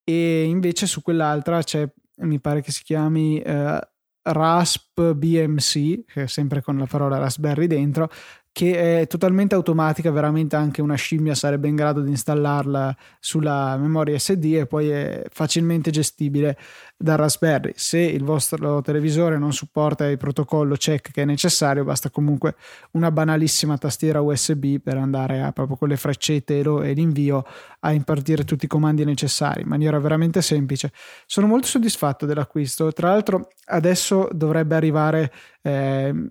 e 0.03 0.43
invece 0.43 0.85
su 0.85 1.01
quell'altra 1.01 1.61
c'è, 1.61 1.87
mi 2.17 2.39
pare 2.39 2.61
che 2.61 2.71
si 2.71 2.83
chiami 2.83 3.39
eh, 3.39 3.79
Rasp 4.23 5.13
BMC, 5.13 6.05
che 6.05 6.23
è 6.23 6.27
sempre 6.27 6.61
con 6.61 6.77
la 6.77 6.85
parola 6.85 7.17
Raspberry 7.17 7.67
dentro, 7.67 8.09
che 8.53 9.01
è 9.01 9.07
totalmente 9.07 9.55
automatica, 9.55 10.11
veramente 10.11 10.57
anche 10.57 10.81
una 10.81 10.95
scimmia 10.95 11.33
sarebbe 11.35 11.69
in 11.69 11.75
grado 11.75 12.01
di 12.01 12.09
installarla 12.09 12.95
sulla 13.19 13.77
memoria 13.77 14.19
SD 14.19 14.55
e 14.55 14.65
poi 14.65 14.89
è 14.89 15.23
facilmente 15.29 15.89
gestibile 15.89 16.57
dal 16.97 17.17
Raspberry. 17.17 17.71
Se 17.75 17.97
il 17.99 18.23
vostro 18.23 18.81
televisore 18.81 19.37
non 19.37 19.53
supporta 19.53 20.05
il 20.05 20.17
protocollo 20.17 20.75
check 20.75 21.11
che 21.11 21.21
è 21.21 21.25
necessario, 21.25 21.85
basta 21.85 22.09
comunque 22.09 22.55
una 22.91 23.09
banalissima 23.09 23.77
tastiera 23.77 24.19
USB 24.19 24.79
per 24.79 24.97
andare 24.97 25.41
a 25.41 25.53
proprio 25.53 25.77
con 25.77 25.87
le 25.87 25.95
freccette 25.95 26.59
e 26.59 26.93
l'invio 26.93 27.45
a 27.79 27.93
impartire 27.93 28.43
tutti 28.43 28.65
i 28.65 28.67
comandi 28.67 29.05
necessari 29.05 29.61
in 29.61 29.67
maniera 29.69 29.97
veramente 29.97 30.41
semplice. 30.41 30.91
Sono 31.25 31.47
molto 31.47 31.67
soddisfatto 31.67 32.25
dell'acquisto. 32.25 32.91
Tra 32.91 33.09
l'altro, 33.09 33.47
adesso 33.67 34.27
dovrebbe 34.33 34.75
arrivare. 34.75 35.31
Eh, 35.61 36.29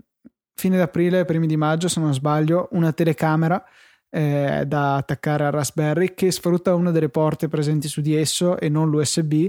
fine 0.55 0.77
d'aprile, 0.77 1.25
primi 1.25 1.47
di 1.47 1.57
maggio, 1.57 1.89
se 1.89 2.01
non 2.01 2.13
sbaglio, 2.13 2.69
una 2.73 2.93
telecamera 2.93 3.65
eh, 4.11 4.65
da 4.67 4.97
attaccare 4.97 5.45
al 5.45 5.53
Raspberry 5.53 6.15
che 6.15 6.31
sfrutta 6.31 6.75
una 6.75 6.91
delle 6.91 7.09
porte 7.09 7.49
presenti 7.49 7.89
su 7.89 8.01
di 8.01 8.15
esso 8.15 8.59
e 8.59 8.69
non 8.69 8.91
l'USB 8.91 9.49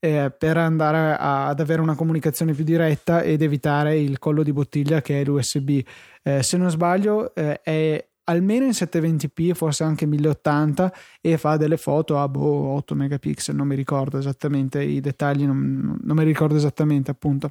eh, 0.00 0.32
per 0.36 0.56
andare 0.56 1.16
a, 1.16 1.46
ad 1.46 1.60
avere 1.60 1.80
una 1.80 1.94
comunicazione 1.94 2.52
più 2.52 2.64
diretta 2.64 3.22
ed 3.22 3.42
evitare 3.42 3.98
il 3.98 4.18
collo 4.18 4.42
di 4.42 4.52
bottiglia 4.52 5.00
che 5.00 5.20
è 5.20 5.24
l'USB. 5.24 5.80
Eh, 6.22 6.42
se 6.42 6.56
non 6.56 6.70
sbaglio 6.70 7.34
è 7.34 8.04
almeno 8.24 8.64
in 8.64 8.70
720p, 8.70 9.52
forse 9.52 9.84
anche 9.84 10.06
1080 10.06 10.92
e 11.20 11.36
fa 11.36 11.56
delle 11.56 11.76
foto 11.76 12.18
a 12.18 12.28
boh, 12.28 12.74
8 12.74 12.94
megapixel, 12.94 13.54
non 13.54 13.66
mi 13.66 13.74
ricordo 13.74 14.18
esattamente 14.18 14.82
i 14.82 15.00
dettagli, 15.00 15.44
non, 15.44 15.98
non 16.00 16.16
mi 16.16 16.24
ricordo 16.24 16.56
esattamente 16.56 17.10
appunto. 17.10 17.50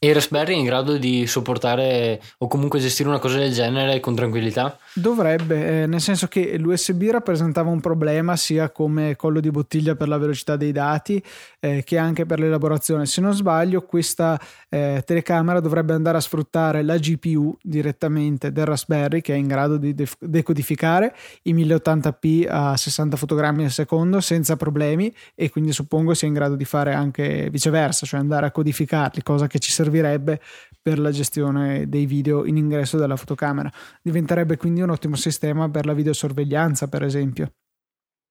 E 0.00 0.12
Raspberry 0.12 0.54
è 0.54 0.56
in 0.56 0.64
grado 0.64 0.96
di 0.96 1.26
sopportare 1.26 2.22
o 2.38 2.46
comunque 2.46 2.78
gestire 2.78 3.08
una 3.08 3.18
cosa 3.18 3.38
del 3.38 3.52
genere 3.52 3.98
con 3.98 4.14
tranquillità? 4.14 4.78
Dovrebbe, 4.94 5.82
eh, 5.82 5.86
nel 5.88 6.00
senso 6.00 6.28
che 6.28 6.56
l'USB 6.56 7.10
rappresentava 7.10 7.68
un 7.68 7.80
problema 7.80 8.36
sia 8.36 8.70
come 8.70 9.16
collo 9.16 9.40
di 9.40 9.50
bottiglia 9.50 9.96
per 9.96 10.06
la 10.06 10.16
velocità 10.16 10.54
dei 10.54 10.70
dati 10.70 11.20
eh, 11.58 11.82
che 11.82 11.98
anche 11.98 12.26
per 12.26 12.38
l'elaborazione. 12.38 13.06
Se 13.06 13.20
non 13.20 13.34
sbaglio, 13.34 13.82
questa 13.82 14.40
eh, 14.68 15.02
telecamera 15.04 15.58
dovrebbe 15.58 15.94
andare 15.94 16.18
a 16.18 16.20
sfruttare 16.20 16.84
la 16.84 16.96
GPU 16.96 17.58
direttamente 17.60 18.52
del 18.52 18.66
Raspberry 18.66 19.20
che 19.20 19.34
è 19.34 19.36
in 19.36 19.48
grado 19.48 19.78
di 19.78 19.96
def- 19.96 20.16
decodificare 20.20 21.12
i 21.42 21.54
1080p 21.54 22.46
a 22.48 22.76
60 22.76 23.16
fotogrammi 23.16 23.64
al 23.64 23.72
secondo 23.72 24.20
senza 24.20 24.54
problemi 24.54 25.12
e 25.34 25.50
quindi 25.50 25.72
suppongo 25.72 26.14
sia 26.14 26.28
in 26.28 26.34
grado 26.34 26.54
di 26.54 26.64
fare 26.64 26.94
anche 26.94 27.48
viceversa, 27.50 28.06
cioè 28.06 28.20
andare 28.20 28.46
a 28.46 28.52
codificarli, 28.52 29.24
cosa 29.24 29.48
che 29.48 29.58
ci 29.58 29.72
serve 29.72 29.86
servirebbe 29.88 30.40
per 30.80 30.98
la 30.98 31.10
gestione 31.10 31.88
dei 31.88 32.06
video 32.06 32.44
in 32.44 32.56
ingresso 32.56 32.96
della 32.98 33.16
fotocamera. 33.16 33.70
Diventerebbe 34.02 34.56
quindi 34.56 34.82
un 34.82 34.90
ottimo 34.90 35.16
sistema 35.16 35.68
per 35.68 35.86
la 35.86 35.94
videosorveglianza, 35.94 36.88
per 36.88 37.02
esempio. 37.02 37.52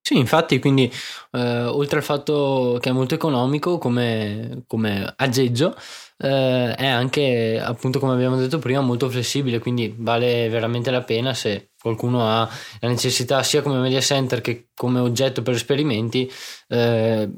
Sì, 0.07 0.15
infatti, 0.17 0.59
quindi 0.59 0.89
eh, 1.31 1.63
oltre 1.65 1.97
al 1.97 2.03
fatto 2.03 2.77
che 2.79 2.91
è 2.91 2.93
molto 2.93 3.13
economico 3.13 3.77
come, 3.77 4.63
come 4.65 5.13
aggeggio, 5.17 5.75
eh, 6.17 6.73
è 6.75 6.87
anche, 6.87 7.59
appunto, 7.61 7.99
come 7.99 8.13
abbiamo 8.13 8.37
detto 8.37 8.57
prima, 8.57 8.79
molto 8.79 9.09
flessibile, 9.09 9.59
quindi 9.59 9.93
vale 9.97 10.47
veramente 10.47 10.91
la 10.91 11.01
pena 11.01 11.33
se 11.33 11.71
qualcuno 11.77 12.25
ha 12.25 12.49
la 12.79 12.87
necessità 12.87 13.43
sia 13.43 13.61
come 13.61 13.79
media 13.79 13.99
center 13.99 14.39
che 14.39 14.69
come 14.73 15.01
oggetto 15.01 15.41
per 15.41 15.55
esperimenti, 15.55 16.31
eh, 16.69 17.29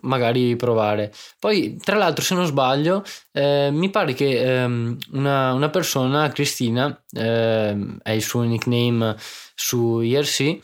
magari 0.00 0.56
provare. 0.56 1.12
Poi, 1.38 1.76
tra 1.76 1.96
l'altro, 1.96 2.24
se 2.24 2.34
non 2.34 2.46
sbaglio, 2.46 3.04
eh, 3.32 3.68
mi 3.70 3.90
pare 3.90 4.14
che 4.14 4.62
ehm, 4.62 4.96
una, 5.12 5.52
una, 5.52 5.68
persona, 5.68 6.30
Cristina, 6.30 6.98
ehm, 7.12 7.98
è 8.02 8.12
il 8.12 8.22
suo 8.22 8.40
nickname 8.40 9.16
su 9.54 10.00
IRC, 10.00 10.60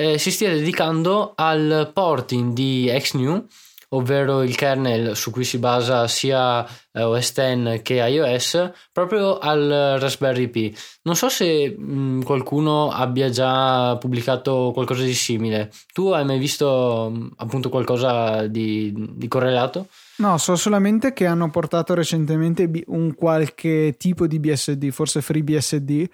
eh, 0.00 0.16
si 0.16 0.30
stia 0.30 0.48
dedicando 0.48 1.32
al 1.36 1.90
porting 1.92 2.54
di 2.54 2.90
XNew, 2.90 3.46
ovvero 3.90 4.42
il 4.42 4.56
kernel 4.56 5.14
su 5.14 5.30
cui 5.30 5.44
si 5.44 5.58
basa 5.58 6.08
sia 6.08 6.66
eh, 6.90 7.02
OS 7.02 7.32
X 7.34 7.82
che 7.82 7.94
iOS, 7.96 8.70
proprio 8.92 9.36
al 9.36 9.98
Raspberry 10.00 10.48
Pi. 10.48 10.74
Non 11.02 11.16
so 11.16 11.28
se 11.28 11.76
mh, 11.76 11.92
mm, 11.92 12.22
qualcuno 12.22 12.90
abbia 12.90 13.28
già 13.28 13.94
pubblicato 13.98 14.70
qualcosa 14.72 15.02
di 15.02 15.12
simile. 15.12 15.70
Tu 15.92 16.08
hai 16.08 16.24
mai 16.24 16.38
visto 16.38 17.12
mm, 17.14 17.26
appunto 17.36 17.68
qualcosa 17.68 18.46
di, 18.46 18.94
di 18.96 19.28
correlato? 19.28 19.88
No, 20.16 20.38
so 20.38 20.56
solamente 20.56 21.12
che 21.12 21.26
hanno 21.26 21.50
portato 21.50 21.92
recentemente 21.92 22.70
un 22.86 23.14
qualche 23.14 23.96
tipo 23.98 24.26
di 24.26 24.38
BSD, 24.38 24.88
forse 24.90 25.20
FreeBSD, 25.20 26.08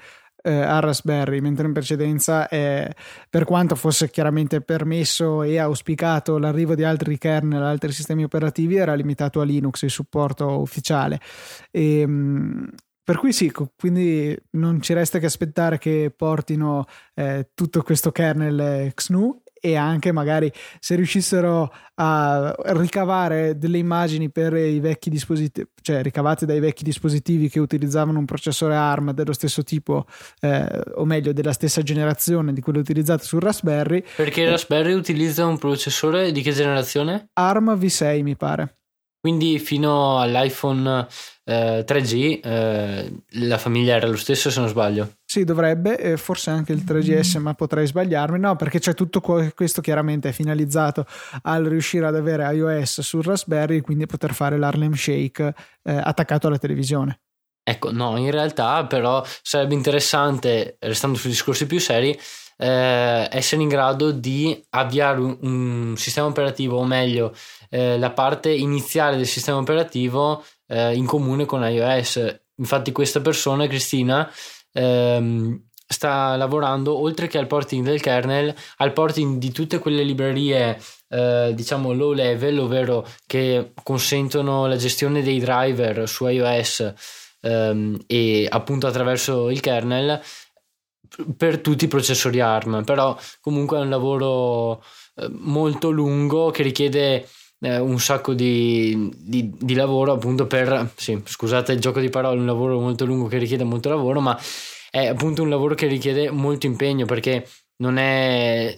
eh, 0.47 0.53
a 0.53 0.79
Raspberry, 0.79 1.41
mentre 1.41 1.67
in 1.67 1.73
precedenza, 1.73 2.49
eh, 2.49 2.95
per 3.29 3.45
quanto 3.45 3.75
fosse 3.75 4.09
chiaramente 4.11 4.61
permesso 4.61 5.43
e 5.43 5.59
auspicato 5.59 6.39
l'arrivo 6.39 6.77
di 6.77 6.85
altri 6.85 7.19
kernel, 7.19 7.63
altri 7.63 7.93
sistemi 7.93 8.23
operativi, 8.23 8.77
era 8.77 8.95
limitato 8.95 9.41
a 9.41 9.45
Linux 9.45 9.83
il 9.83 9.91
supporto 9.91 10.61
ufficiale. 10.61 11.21
E, 11.71 12.01
ehm, 12.01 12.71
per 13.03 13.19
cui 13.19 13.33
sì, 13.33 13.53
quindi 13.77 14.37
non 14.51 14.81
ci 14.81 14.93
resta 14.93 15.19
che 15.19 15.27
aspettare 15.27 15.79
che 15.79 16.13
portino 16.17 16.85
eh, 17.15 17.51
tutto 17.55 17.83
questo 17.83 18.11
kernel 18.11 18.93
XNU 18.95 19.43
e 19.61 19.77
anche 19.77 20.13
magari 20.13 20.51
se 20.79 20.95
riuscissero 20.95 21.73
a 21.95 22.55
ricavare 22.75 23.57
delle 23.57 23.79
immagini 23.79 24.31
per 24.31 24.55
i 24.55 24.81
vecchi 24.81 25.09
dispositivi, 25.09 25.69
cioè 25.81 26.03
ricavate 26.03 26.47
dai 26.47 26.61
vecchi 26.61 26.85
dispositivi 26.85 27.49
che 27.49 27.59
utilizzavano 27.59 28.19
un 28.19 28.25
processore 28.27 28.75
ARM 28.75 29.13
dello 29.13 29.33
stesso 29.33 29.63
tipo, 29.63 30.07
eh, 30.41 30.69
o 30.95 31.05
meglio 31.05 31.33
della 31.33 31.53
stessa 31.53 31.83
generazione 31.83 32.53
di 32.53 32.61
quello 32.61 32.79
utilizzato 32.79 33.25
sul 33.25 33.41
Raspberry. 33.41 34.05
Perché 34.17 34.43
il 34.43 34.51
Raspberry 34.51 34.93
utilizza 34.93 35.47
un 35.47 35.59
processore 35.59 36.33
di 36.33 36.43
che 36.43 36.53
generazione? 36.53 37.29
ARM 37.33 37.75
V6 37.75 38.23
mi 38.23 38.37
pare. 38.37 38.77
Quindi 39.21 39.59
fino 39.59 40.21
all'iPhone 40.21 41.07
eh, 41.49 41.85
3G 41.87 42.41
eh, 42.43 43.13
la 43.47 43.59
famiglia 43.59 43.95
era 43.95 44.09
lo 44.09 44.17
stesso 44.17 44.51
se 44.51 44.59
non 44.59 44.69
sbaglio. 44.69 45.19
Sì, 45.25 45.45
dovrebbe, 45.45 45.97
e 45.97 46.17
forse 46.17 46.51
anche 46.51 46.73
il 46.73 46.83
3GS, 46.85 47.39
ma 47.39 47.55
potrei 47.55 47.87
sbagliarmi. 47.87 48.39
No, 48.39 48.57
perché 48.57 48.81
c'è 48.81 48.95
tutto 48.95 49.21
questo 49.21 49.81
chiaramente 49.81 50.31
è 50.31 50.33
finalizzato 50.33 51.07
al 51.43 51.65
riuscire 51.65 52.07
ad 52.07 52.17
avere 52.17 52.53
iOS 52.53 53.01
sul 53.01 53.23
Raspberry, 53.23 53.81
quindi 53.81 54.07
poter 54.07 54.35
fare 54.35 54.59
l'Harlem 54.59 54.95
Shake 54.95 55.55
eh, 55.85 55.97
attaccato 55.97 56.49
alla 56.49 56.59
televisione. 56.59 57.21
Ecco, 57.63 57.93
no, 57.93 58.17
in 58.17 58.31
realtà 58.31 58.85
però 58.87 59.25
sarebbe 59.43 59.75
interessante, 59.75 60.77
restando 60.81 61.17
sui 61.17 61.31
discorsi 61.31 61.67
più 61.67 61.81
seri, 61.81 62.17
eh, 62.59 63.29
essere 63.31 63.63
in 63.63 63.69
grado 63.69 64.11
di 64.13 64.65
avviare 64.71 65.21
un, 65.21 65.37
un 65.41 65.95
sistema 65.97 66.27
operativo, 66.27 66.79
o 66.79 66.85
meglio, 66.85 67.35
eh, 67.69 67.99
la 67.99 68.11
parte 68.11 68.51
iniziale 68.53 69.17
del 69.17 69.27
sistema 69.27 69.59
operativo 69.59 70.45
eh, 70.67 70.95
in 70.95 71.07
comune 71.07 71.45
con 71.45 71.63
iOS. 71.63 72.41
Infatti, 72.57 72.93
questa 72.93 73.21
persona, 73.21 73.67
Cristina, 73.67 74.31
ehm, 74.73 75.65
sta 75.89 76.37
lavorando 76.37 76.97
oltre 76.99 77.29
che 77.29 77.39
al 77.39 77.47
porting 77.47 77.85
del 77.85 78.01
kernel, 78.01 78.55
al 78.79 78.93
porting 78.93 79.39
di 79.39 79.53
tutte 79.53 79.79
quelle 79.79 80.03
librerie. 80.03 80.79
Eh, 81.09 81.53
diciamo 81.55 81.93
low 81.93 82.13
level, 82.13 82.59
ovvero 82.59 83.07
che 83.27 83.73
consentono 83.83 84.67
la 84.67 84.77
gestione 84.77 85.23
dei 85.23 85.39
driver 85.39 86.09
su 86.09 86.27
iOS 86.27 86.93
ehm, 87.43 88.03
e 88.07 88.47
appunto 88.51 88.89
attraverso 88.89 89.49
il 89.51 89.61
kernel 89.61 90.21
per 91.37 91.61
tutti 91.61 91.85
i 91.85 91.89
processori 91.89 92.41
ARM, 92.41 92.85
però 92.85 93.17
comunque 93.41 93.79
è 93.79 93.81
un 93.81 93.89
lavoro 93.89 94.83
eh, 95.17 95.29
molto 95.31 95.91
lungo 95.91 96.51
che 96.51 96.63
richiede 96.63 97.29
eh, 97.61 97.79
un 97.79 97.99
sacco 97.99 98.35
di, 98.35 99.11
di, 99.17 99.53
di, 99.59 99.75
lavoro 99.75 100.13
appunto 100.13 100.47
per, 100.47 100.93
sì, 100.97 101.21
scusate 101.25 101.73
il 101.73 101.81
gioco 101.81 102.01
di 102.01 102.09
parole, 102.09 102.39
un 102.39 102.47
lavoro 102.47 102.79
molto 102.81 103.05
lungo 103.05 103.27
che 103.27 103.39
richiede 103.39 103.65
molto 103.65 103.89
lavoro, 103.89 104.21
ma 104.21 104.39
è 104.91 105.07
appunto 105.07 105.43
un 105.43 105.49
lavoro 105.49 105.75
che 105.75 105.87
richiede 105.87 106.31
molto 106.31 106.67
impegno 106.67 107.07
perché 107.07 107.47
non 107.79 107.99
è 107.99 108.75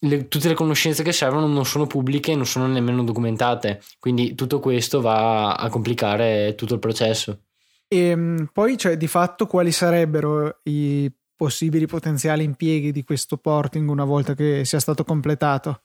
le, 0.00 0.28
tutte 0.28 0.48
le 0.48 0.54
conoscenze 0.54 1.02
che 1.02 1.12
servono 1.12 1.48
non 1.48 1.64
sono 1.64 1.86
pubbliche 1.86 2.36
non 2.36 2.46
sono 2.46 2.68
nemmeno 2.68 3.02
documentate 3.02 3.82
quindi 3.98 4.36
tutto 4.36 4.60
questo 4.60 5.00
va 5.00 5.54
a 5.54 5.68
complicare 5.68 6.54
tutto 6.54 6.74
il 6.74 6.78
processo 6.78 7.40
e 7.88 7.98
ehm, 7.98 8.50
poi 8.52 8.78
cioè 8.78 8.96
di 8.96 9.08
fatto 9.08 9.46
quali 9.46 9.72
sarebbero 9.72 10.60
i 10.64 11.10
possibili 11.34 11.86
potenziali 11.86 12.44
impieghi 12.44 12.92
di 12.92 13.02
questo 13.02 13.36
porting 13.38 13.88
una 13.88 14.04
volta 14.04 14.34
che 14.34 14.64
sia 14.64 14.80
stato 14.80 15.04
completato? 15.04 15.82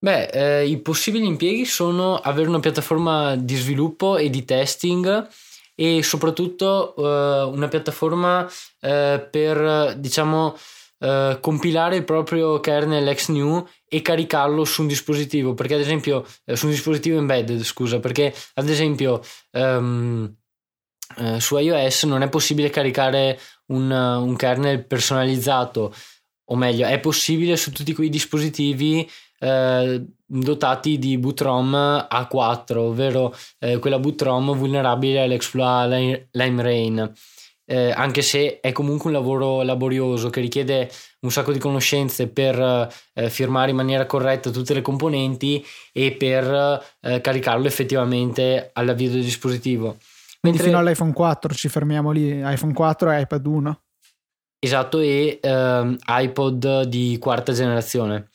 Beh, 0.00 0.26
eh, 0.26 0.66
i 0.66 0.78
possibili 0.78 1.26
impieghi 1.26 1.64
sono 1.64 2.16
avere 2.16 2.48
una 2.48 2.60
piattaforma 2.60 3.34
di 3.34 3.56
sviluppo 3.56 4.16
e 4.16 4.30
di 4.30 4.44
testing 4.44 5.28
e 5.74 6.02
soprattutto 6.04 6.94
eh, 6.96 7.42
una 7.52 7.66
piattaforma 7.66 8.48
eh, 8.80 9.26
per, 9.28 9.96
diciamo, 9.96 10.56
eh, 11.00 11.38
compilare 11.40 11.96
il 11.96 12.04
proprio 12.04 12.60
kernel 12.60 13.12
XNew 13.12 13.66
e 13.88 14.02
caricarlo 14.02 14.64
su 14.64 14.82
un 14.82 14.88
dispositivo, 14.88 15.54
perché 15.54 15.74
ad 15.74 15.80
esempio, 15.80 16.24
eh, 16.44 16.54
su 16.54 16.66
un 16.66 16.72
dispositivo 16.72 17.18
embedded, 17.18 17.62
scusa, 17.62 17.98
perché 17.98 18.32
ad 18.54 18.68
esempio... 18.68 19.20
Um, 19.52 20.32
eh, 21.16 21.40
su 21.40 21.56
iOS 21.56 22.04
non 22.04 22.20
è 22.20 22.28
possibile 22.28 22.68
caricare 22.68 23.40
un, 23.68 23.90
un, 23.90 24.36
kernel 24.36 24.84
personalizzato, 24.84 25.94
o 26.50 26.54
meglio, 26.54 26.86
è 26.86 27.00
possibile 27.00 27.56
su 27.56 27.72
tutti 27.72 27.94
quei 27.94 28.10
dispositivi 28.10 29.08
eh, 29.38 30.04
dotati 30.24 30.98
di 30.98 31.18
boot 31.18 31.40
ROM 31.40 32.06
A4, 32.10 32.76
ovvero 32.76 33.34
eh, 33.58 33.78
quella 33.78 33.98
boot 33.98 34.20
ROM 34.22 34.56
vulnerabile 34.56 35.22
all'exploit 35.22 36.28
Lime 36.30 36.62
Rain. 36.62 37.12
Eh, 37.70 37.90
anche 37.90 38.22
se 38.22 38.60
è 38.60 38.72
comunque 38.72 39.10
un 39.10 39.16
lavoro 39.16 39.62
laborioso 39.62 40.30
che 40.30 40.40
richiede 40.40 40.90
un 41.20 41.30
sacco 41.30 41.52
di 41.52 41.58
conoscenze 41.58 42.28
per 42.28 42.58
eh, 43.12 43.28
firmare 43.28 43.70
in 43.70 43.76
maniera 43.76 44.06
corretta 44.06 44.50
tutte 44.50 44.72
le 44.72 44.80
componenti 44.80 45.62
e 45.92 46.12
per 46.12 46.82
eh, 47.02 47.20
caricarlo 47.20 47.66
effettivamente 47.66 48.70
all'avvio 48.72 49.10
del 49.10 49.22
dispositivo. 49.22 49.96
Quindi 50.40 50.58
Mentre... 50.58 50.64
fino 50.64 50.78
all'iPhone 50.78 51.12
4 51.12 51.54
ci 51.54 51.68
fermiamo 51.68 52.10
lì, 52.10 52.40
iPhone 52.42 52.72
4 52.72 53.10
e 53.10 53.20
iPad 53.20 53.46
1. 53.46 53.80
Esatto, 54.60 54.98
e 54.98 55.38
ehm, 55.40 55.96
iPod 56.06 56.84
di 56.84 57.16
quarta 57.20 57.52
generazione. 57.52 58.30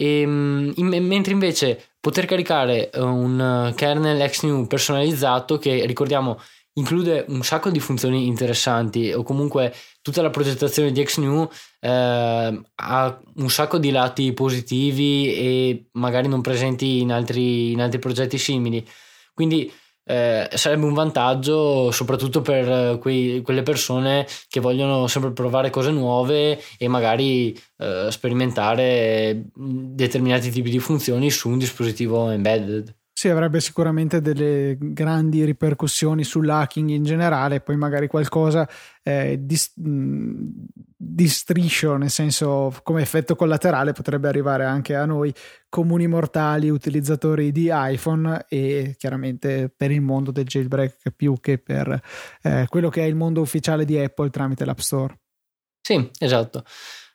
E, 0.00 0.20
ehm, 0.20 0.72
in, 0.76 0.86
mentre 1.04 1.32
invece 1.32 1.90
poter 1.98 2.24
caricare 2.24 2.90
eh, 2.90 3.00
un 3.00 3.72
kernel 3.74 4.30
XNew 4.30 4.66
personalizzato 4.66 5.58
che 5.58 5.84
ricordiamo 5.86 6.40
include 6.74 7.24
un 7.28 7.42
sacco 7.42 7.70
di 7.70 7.80
funzioni 7.80 8.28
interessanti 8.28 9.12
o 9.12 9.24
comunque 9.24 9.74
tutta 10.00 10.22
la 10.22 10.30
progettazione 10.30 10.92
di 10.92 11.02
XNew 11.02 11.50
eh, 11.80 12.62
ha 12.74 13.20
un 13.34 13.50
sacco 13.50 13.78
di 13.78 13.90
lati 13.90 14.32
positivi 14.32 15.34
e 15.34 15.88
magari 15.92 16.28
non 16.28 16.40
presenti 16.40 17.00
in 17.00 17.10
altri, 17.10 17.72
in 17.72 17.80
altri 17.80 17.98
progetti 17.98 18.38
simili. 18.38 18.86
Quindi 19.34 19.70
eh, 20.08 20.48
sarebbe 20.54 20.86
un 20.86 20.94
vantaggio 20.94 21.90
soprattutto 21.90 22.40
per 22.40 22.68
eh, 22.68 22.98
quei, 22.98 23.42
quelle 23.42 23.62
persone 23.62 24.26
che 24.48 24.58
vogliono 24.60 25.06
sempre 25.06 25.32
provare 25.32 25.68
cose 25.68 25.90
nuove 25.90 26.58
e 26.78 26.88
magari 26.88 27.54
eh, 27.76 28.08
sperimentare 28.10 29.44
determinati 29.54 30.50
tipi 30.50 30.70
di 30.70 30.78
funzioni 30.78 31.30
su 31.30 31.50
un 31.50 31.58
dispositivo 31.58 32.30
embedded. 32.30 32.97
Sì, 33.18 33.28
avrebbe 33.28 33.58
sicuramente 33.58 34.20
delle 34.20 34.76
grandi 34.78 35.44
ripercussioni 35.44 36.22
sull'hacking 36.22 36.90
in 36.90 37.02
generale, 37.02 37.60
poi 37.60 37.74
magari 37.74 38.06
qualcosa 38.06 38.68
eh, 39.02 39.40
di, 39.40 39.58
di 39.74 41.26
striscio, 41.26 41.96
nel 41.96 42.10
senso 42.10 42.72
come 42.84 43.02
effetto 43.02 43.34
collaterale 43.34 43.92
potrebbe 43.92 44.28
arrivare 44.28 44.66
anche 44.66 44.94
a 44.94 45.04
noi 45.04 45.34
comuni 45.68 46.06
mortali 46.06 46.70
utilizzatori 46.70 47.50
di 47.50 47.68
iPhone 47.72 48.46
e 48.48 48.94
chiaramente 48.96 49.68
per 49.76 49.90
il 49.90 50.00
mondo 50.00 50.30
del 50.30 50.44
jailbreak 50.44 51.10
più 51.16 51.40
che 51.40 51.58
per 51.58 52.00
eh, 52.42 52.66
quello 52.68 52.88
che 52.88 53.02
è 53.02 53.06
il 53.06 53.16
mondo 53.16 53.40
ufficiale 53.40 53.84
di 53.84 53.98
Apple 53.98 54.30
tramite 54.30 54.64
l'App 54.64 54.78
Store. 54.78 55.18
Sì, 55.80 56.08
esatto. 56.20 56.62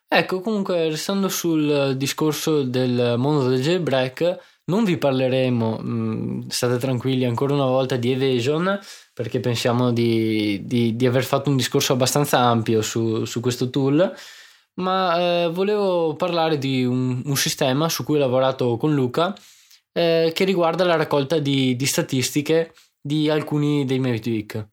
Ecco, 0.06 0.42
comunque, 0.42 0.90
restando 0.90 1.30
sul 1.30 1.96
discorso 1.96 2.64
del 2.64 3.16
mondo 3.18 3.48
del 3.48 3.62
jailbreak, 3.62 4.53
non 4.66 4.84
vi 4.84 4.98
parleremo, 4.98 5.78
mh, 5.78 5.90
mm, 5.90 6.48
state 6.48 6.78
tranquilli, 6.78 7.26
ancora 7.26 7.54
una 7.54 7.66
volta 7.66 7.96
di 7.96 8.12
Evasion, 8.12 8.80
perché 9.14 9.40
pensiamo 9.40 9.92
di, 9.92 10.62
di, 10.66 10.96
di 10.96 11.06
aver 11.06 11.24
fatto 11.24 11.50
un 11.50 11.58
discorso 11.58 11.94
abbastanza 11.94 12.40
ampio 12.40 12.82
su, 12.82 13.26
su 13.26 13.40
questo 13.40 13.70
tool, 13.70 14.14
ma 14.76 15.20
eh, 15.20 15.50
volevo 15.50 16.16
parlare 16.16 16.58
di 16.58 16.84
un, 16.86 17.22
un, 17.24 17.36
sistema 17.36 17.90
su 17.90 18.04
cui 18.04 18.16
ho 18.16 18.20
lavorato 18.20 18.78
con 18.78 18.94
Luca, 18.94 19.36
eh, 19.92 20.32
che 20.34 20.44
riguarda 20.46 20.84
la 20.84 20.96
raccolta 20.96 21.40
di, 21.40 21.76
di 21.76 21.86
statistiche 21.86 22.74
di 23.00 23.30
alcuni 23.30 23.86
dei 23.86 24.00
miei 24.00 24.20
tweak. 24.20 24.73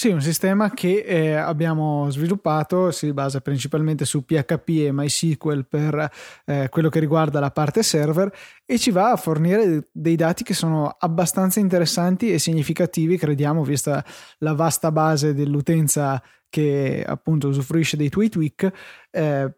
Sì, 0.00 0.08
un 0.08 0.22
sistema 0.22 0.70
che 0.70 1.04
eh, 1.06 1.34
abbiamo 1.34 2.08
sviluppato, 2.08 2.90
si 2.90 3.12
basa 3.12 3.42
principalmente 3.42 4.06
su 4.06 4.24
PHP 4.24 4.68
e 4.68 4.92
MySQL 4.92 5.66
per 5.66 6.10
eh, 6.46 6.68
quello 6.70 6.88
che 6.88 7.00
riguarda 7.00 7.38
la 7.38 7.50
parte 7.50 7.82
server 7.82 8.32
e 8.64 8.78
ci 8.78 8.92
va 8.92 9.10
a 9.10 9.16
fornire 9.16 9.90
dei 9.92 10.16
dati 10.16 10.42
che 10.42 10.54
sono 10.54 10.96
abbastanza 10.98 11.60
interessanti 11.60 12.32
e 12.32 12.38
significativi, 12.38 13.18
crediamo, 13.18 13.62
vista 13.62 14.02
la 14.38 14.54
vasta 14.54 14.90
base 14.90 15.34
dell'utenza 15.34 16.22
che 16.48 17.04
appunto 17.06 17.48
usufruisce 17.48 17.98
dei 17.98 18.08
tweet 18.08 18.72
eh, 19.10 19.54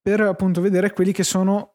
per 0.00 0.20
appunto 0.22 0.62
vedere 0.62 0.94
quelli 0.94 1.12
che 1.12 1.22
sono 1.22 1.71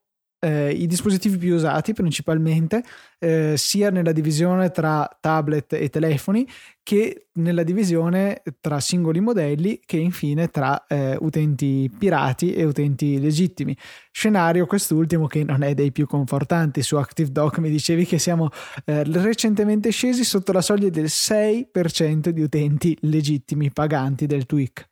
eh, 0.47 0.71
i 0.71 0.87
dispositivi 0.87 1.37
più 1.37 1.55
usati 1.55 1.93
principalmente 1.93 2.83
eh, 3.19 3.55
sia 3.57 3.89
nella 3.89 4.13
divisione 4.13 4.71
tra 4.71 5.07
tablet 5.19 5.73
e 5.73 5.89
telefoni 5.89 6.47
che 6.83 7.27
nella 7.33 7.63
divisione 7.63 8.41
tra 8.61 8.79
singoli 8.79 9.19
modelli 9.19 9.81
che 9.85 9.97
infine 9.97 10.47
tra 10.47 10.87
eh, 10.87 11.17
utenti 11.19 11.91
pirati 11.97 12.53
e 12.53 12.63
utenti 12.63 13.19
legittimi. 13.19 13.75
Scenario 14.09 14.65
quest'ultimo 14.65 15.27
che 15.27 15.43
non 15.43 15.63
è 15.63 15.73
dei 15.73 15.91
più 15.91 16.07
confortanti 16.07 16.81
su 16.81 16.95
ActiveDoc 16.95 17.57
mi 17.57 17.69
dicevi 17.69 18.05
che 18.05 18.17
siamo 18.17 18.49
eh, 18.85 19.03
recentemente 19.03 19.89
scesi 19.89 20.23
sotto 20.23 20.53
la 20.53 20.61
soglia 20.61 20.89
del 20.89 21.05
6% 21.05 22.29
di 22.29 22.41
utenti 22.41 22.97
legittimi 23.01 23.69
paganti 23.71 24.25
del 24.25 24.45
Tweak. 24.45 24.87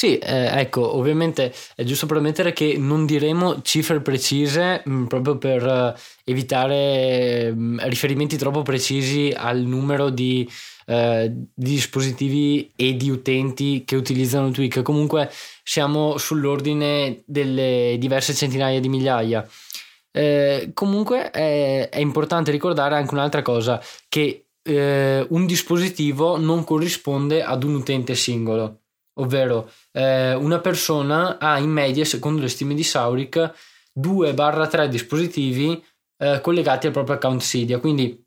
Sì, 0.00 0.16
eh, 0.16 0.58
ecco, 0.58 0.96
ovviamente 0.96 1.52
è 1.74 1.82
giusto 1.84 2.06
premettere 2.06 2.54
che 2.54 2.76
non 2.78 3.04
diremo 3.04 3.60
cifre 3.60 4.00
precise 4.00 4.80
mh, 4.82 4.90
mm, 4.90 5.04
proprio 5.04 5.36
per 5.36 5.62
uh, 5.62 6.00
evitare 6.24 7.52
mh, 7.52 7.62
mm, 7.62 7.78
riferimenti 7.80 8.38
troppo 8.38 8.62
precisi 8.62 9.30
al 9.36 9.58
numero 9.58 10.08
di, 10.08 10.50
uh, 10.86 11.26
di, 11.28 11.72
dispositivi 11.74 12.72
e 12.76 12.96
di 12.96 13.10
utenti 13.10 13.84
che 13.84 13.94
utilizzano 13.94 14.50
Twig. 14.50 14.80
Comunque 14.80 15.30
siamo 15.62 16.16
sull'ordine 16.16 17.22
delle 17.26 17.96
diverse 17.98 18.32
centinaia 18.32 18.80
di 18.80 18.88
migliaia. 18.88 19.46
Eh, 20.12 20.70
comunque 20.72 21.30
è, 21.30 21.90
è, 21.90 22.00
importante 22.00 22.50
ricordare 22.50 22.94
anche 22.96 23.12
un'altra 23.12 23.42
cosa, 23.42 23.78
che 24.08 24.46
eh, 24.62 25.26
un 25.28 25.44
dispositivo 25.44 26.38
non 26.38 26.64
corrisponde 26.64 27.42
ad 27.42 27.64
un 27.64 27.74
utente 27.74 28.14
singolo 28.14 28.80
ovvero 29.14 29.70
eh, 29.92 30.34
una 30.34 30.60
persona 30.60 31.38
ha 31.38 31.58
in 31.58 31.70
media, 31.70 32.04
secondo 32.04 32.40
le 32.40 32.48
stime 32.48 32.74
di 32.74 32.82
Sauric, 32.82 33.52
2-3 33.98 34.86
dispositivi 34.86 35.82
eh, 36.18 36.40
collegati 36.40 36.86
al 36.86 36.92
proprio 36.92 37.16
account 37.16 37.42
Cydia, 37.42 37.78
quindi 37.78 38.24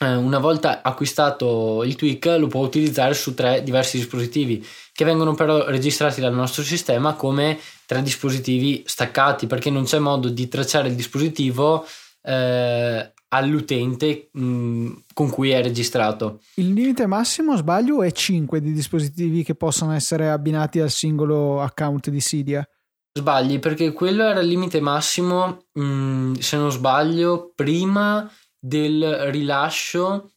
eh, 0.00 0.14
una 0.14 0.38
volta 0.38 0.82
acquistato 0.82 1.82
il 1.84 1.94
tweak 1.94 2.36
lo 2.38 2.48
può 2.48 2.62
utilizzare 2.62 3.14
su 3.14 3.32
tre 3.32 3.62
diversi 3.62 3.96
dispositivi 3.96 4.66
che 4.92 5.04
vengono 5.04 5.34
però 5.34 5.66
registrati 5.66 6.20
dal 6.20 6.34
nostro 6.34 6.64
sistema 6.64 7.14
come 7.14 7.58
tre 7.86 8.02
dispositivi 8.02 8.82
staccati 8.86 9.46
perché 9.46 9.70
non 9.70 9.84
c'è 9.84 10.00
modo 10.00 10.28
di 10.28 10.48
tracciare 10.48 10.88
il 10.88 10.96
dispositivo 10.96 11.86
eh, 12.22 13.12
all'utente 13.34 14.28
mh, 14.32 14.44
mm, 14.44 14.92
con 15.12 15.30
cui 15.30 15.50
è 15.50 15.62
registrato. 15.62 16.40
Il 16.54 16.72
limite 16.72 17.06
massimo, 17.06 17.56
sbaglio, 17.56 18.02
è 18.02 18.10
5 18.10 18.60
di 18.60 18.72
dispositivi 18.72 19.42
che 19.42 19.54
possono 19.54 19.92
essere 19.92 20.30
abbinati 20.30 20.80
al 20.80 20.90
singolo 20.90 21.60
account 21.60 22.10
di 22.10 22.20
Cydia. 22.20 22.68
Sbagli 23.16 23.60
perché 23.60 23.92
quello 23.92 24.24
era 24.24 24.40
il 24.40 24.48
limite 24.48 24.80
massimo, 24.80 25.66
mh, 25.72 25.82
mm, 25.82 26.34
se 26.34 26.56
non 26.56 26.72
sbaglio, 26.72 27.52
prima 27.54 28.28
del 28.58 29.30
rilascio 29.30 30.30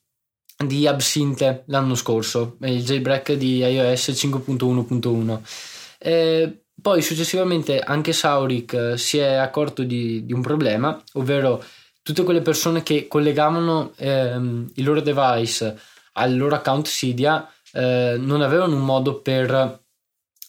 di 0.58 0.88
Absinthe 0.88 1.64
l'anno 1.68 1.96
scorso, 1.96 2.58
il 2.62 2.84
jailbreak 2.84 3.34
di 3.34 3.60
iOS 3.60 4.10
5.1.1. 4.10 5.40
Eh, 6.00 6.64
poi 6.80 7.02
successivamente 7.02 7.80
anche 7.80 8.14
Sauric 8.14 8.94
si 8.98 9.18
è 9.18 9.34
accorto 9.34 9.84
di, 9.84 10.26
di 10.26 10.34
un 10.34 10.42
problema, 10.42 11.02
ovvero 11.14 11.64
tutte 12.08 12.24
quelle 12.24 12.42
persone 12.42 12.84
che 12.84 13.10
collegavano 13.10 13.92
ehm, 13.98 14.72
il 14.76 14.84
loro 14.86 15.02
device 15.02 15.78
al 16.14 16.38
loro 16.38 16.56
account 16.56 16.88
Cydia 16.88 17.46
eh, 17.74 18.16
non 18.18 18.42
avevano 18.42 18.78
un 18.78 18.86
modo 18.86 19.20
per 19.20 19.52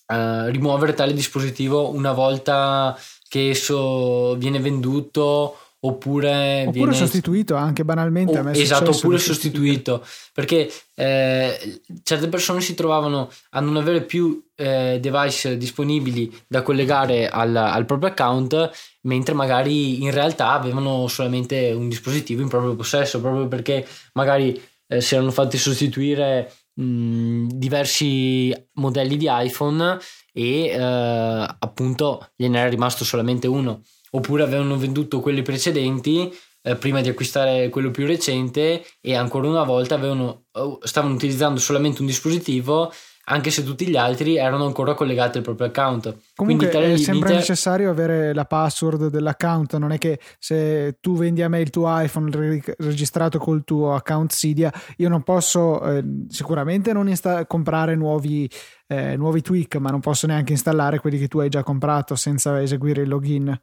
eh, 0.07 0.51
rimuovere 0.51 0.95
tale 0.95 1.13
dispositivo 1.13 1.93
una 1.93 2.13
volta 2.13 2.97
che 3.27 3.51
esso 3.51 4.37
viene 4.37 4.61
venduto 4.61 5.59
oppure, 5.89 6.61
oppure 6.67 6.73
viene 6.73 6.95
sostituito 6.95 7.55
anche 7.57 7.85
banalmente 7.85 8.39
o, 8.39 8.51
esatto 8.51 8.91
oppure 8.91 9.19
sostituito. 9.19 10.05
perché 10.33 10.71
eh, 10.95 11.81
certe 12.03 12.29
persone 12.29 12.61
si 12.61 12.75
trovavano 12.75 13.31
a 13.51 13.61
non 13.61 13.77
avere 13.77 14.03
più 14.03 14.43
eh, 14.55 14.99
device 15.01 15.57
disponibili 15.57 16.33
da 16.47 16.63
collegare 16.63 17.29
al, 17.29 17.55
al, 17.55 17.85
proprio 17.85 18.11
account 18.11 18.71
mentre 19.03 19.35
magari 19.35 20.03
in 20.03 20.11
realtà 20.11 20.53
avevano 20.53 21.07
solamente 21.09 21.73
un 21.73 21.89
dispositivo 21.89 22.43
in 22.43 22.49
proprio 22.49 22.75
possesso 22.75 23.21
proprio 23.21 23.49
perché 23.49 23.87
magari 24.15 24.61
eh, 24.89 25.01
si 25.01 25.15
erano 25.15 25.31
fatti 25.31 25.59
sostituire 25.59 26.53
mh, 26.75 27.47
diversi 27.55 28.55
modelli 28.75 29.17
di 29.17 29.27
iPhone 29.29 29.99
e 30.33 30.67
eh, 30.67 30.79
appunto 30.79 32.31
gliene 32.37 32.59
era 32.59 32.69
rimasto 32.69 33.05
solamente 33.05 33.47
uno 33.47 33.83
oppure 34.11 34.43
avevano 34.43 34.77
venduto 34.77 35.21
quelli 35.21 35.43
precedenti 35.43 36.33
eh, 36.63 36.77
prima 36.77 37.01
di 37.01 37.09
acquistare 37.09 37.69
quello 37.69 37.91
più 37.91 38.07
recente 38.07 38.85
e 39.01 39.15
ancora 39.15 39.49
una 39.49 39.65
volta 39.65 39.95
avevano, 39.95 40.45
oh, 40.53 40.79
stavano 40.83 41.15
utilizzando 41.15 41.61
solamente 41.61 42.01
un 42.01 42.07
dispositivo 42.07 42.93
anche 43.29 43.51
se 43.51 43.63
tutti 43.63 43.87
gli 43.87 43.97
altri 43.97 44.37
erano 44.37 44.65
ancora 44.65 44.95
collegati 44.95 45.39
al 45.39 45.45
proprio 45.45 45.67
account. 45.67 46.17
Comunque 46.35 46.69
Quindi, 46.69 46.93
è 46.93 46.97
sempre 46.97 47.35
necessario 47.35 47.91
avere 47.91 48.33
la 48.33 48.45
password 48.45 49.09
dell'account, 49.09 49.77
non 49.77 49.93
è 49.93 49.99
che 49.99 50.19
se 50.39 50.97
tu 51.01 51.17
vendi 51.17 51.43
a 51.43 51.49
me 51.49 51.61
il 51.61 51.71
tuo 51.71 51.87
iPhone 51.89 52.31
registrato 52.79 53.39
col 53.39 53.65
tuo 53.65 53.95
account 53.95 54.33
Cydia, 54.33 54.73
io 54.97 55.09
non 55.09 55.23
posso 55.23 55.83
eh, 55.83 56.03
sicuramente 56.29 56.93
non 56.93 57.09
insta- 57.09 57.47
comprare 57.47 57.95
nuovi, 57.95 58.51
eh, 58.87 59.17
nuovi 59.17 59.43
tweak, 59.43 59.77
ma 59.77 59.91
non 59.91 60.01
posso 60.01 60.27
neanche 60.27 60.53
installare 60.53 60.99
quelli 60.99 61.19
che 61.19 61.29
tu 61.29 61.39
hai 61.39 61.51
già 61.51 61.63
comprato 61.63 62.15
senza 62.15 62.61
eseguire 62.61 63.03
il 63.03 63.09
login. 63.09 63.61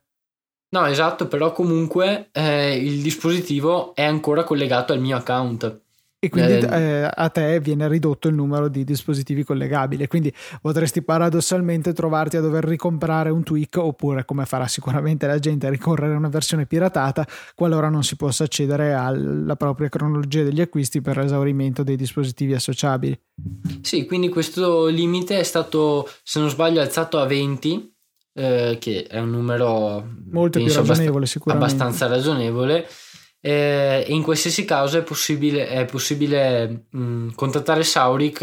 No, 0.69 0.85
esatto, 0.85 1.27
però 1.27 1.51
comunque 1.51 2.29
eh, 2.31 2.75
il 2.75 3.01
dispositivo 3.01 3.95
è 3.95 4.03
ancora 4.03 4.43
collegato 4.43 4.93
al 4.93 4.99
mio 4.99 5.17
account. 5.17 5.83
E 6.25 6.29
quindi 6.29 6.53
eh, 6.53 6.67
eh, 6.67 7.11
a 7.13 7.29
te 7.29 7.59
viene 7.59 7.87
ridotto 7.87 8.27
il 8.27 8.33
numero 8.33 8.67
di 8.67 8.83
dispositivi 8.83 9.43
collegabili. 9.43 10.07
Quindi 10.07 10.33
potresti 10.59 11.03
paradossalmente 11.03 11.93
trovarti 11.93 12.37
a 12.37 12.41
dover 12.41 12.63
ricomprare 12.63 13.29
un 13.29 13.43
tweak 13.43 13.77
oppure, 13.77 14.25
come 14.25 14.45
farà 14.45 14.67
sicuramente 14.67 15.27
la 15.27 15.37
gente, 15.37 15.69
ricorrere 15.69 16.15
a 16.15 16.17
una 16.17 16.29
versione 16.29 16.65
piratata 16.65 17.27
qualora 17.53 17.89
non 17.89 18.03
si 18.03 18.15
possa 18.15 18.45
accedere 18.45 18.93
alla 18.93 19.55
propria 19.55 19.87
cronologia 19.87 20.41
degli 20.41 20.61
acquisti 20.61 20.99
per 20.99 21.17
l'esaurimento 21.17 21.83
dei 21.83 21.95
dispositivi 21.95 22.55
associabili. 22.55 23.19
Sì, 23.81 24.05
quindi 24.05 24.29
questo 24.29 24.87
limite 24.87 25.37
è 25.37 25.43
stato, 25.43 26.09
se 26.23 26.39
non 26.39 26.49
sbaglio, 26.49 26.81
alzato 26.81 27.19
a 27.19 27.25
20 27.25 27.94
eh, 28.37 28.77
che 28.79 29.03
è 29.03 29.19
un 29.19 29.31
numero 29.31 30.05
molto 30.29 30.59
più 30.59 30.71
ragionevole, 30.71 31.25
sicuramente. 31.25 31.73
abbastanza 31.73 32.07
ragionevole. 32.07 32.87
Eh, 33.39 34.03
in 34.07 34.23
qualsiasi 34.23 34.65
caso 34.65 34.97
è 34.97 35.03
possibile, 35.03 35.67
è 35.67 35.85
possibile 35.85 36.87
mh, 36.89 37.29
contattare 37.35 37.83
Sauric 37.83 38.39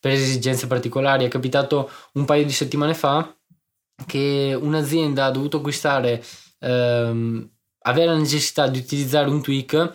per 0.00 0.12
esigenze 0.12 0.66
particolari. 0.66 1.24
È 1.24 1.28
capitato 1.28 1.90
un 2.14 2.24
paio 2.24 2.44
di 2.44 2.52
settimane 2.52 2.94
fa 2.94 3.34
che 4.06 4.58
un'azienda 4.60 5.26
ha 5.26 5.30
dovuto 5.30 5.58
acquistare, 5.58 6.22
ehm, 6.58 7.50
avere 7.82 8.06
la 8.06 8.18
necessità 8.18 8.66
di 8.66 8.78
utilizzare 8.78 9.28
un 9.28 9.42
tweak 9.42 9.92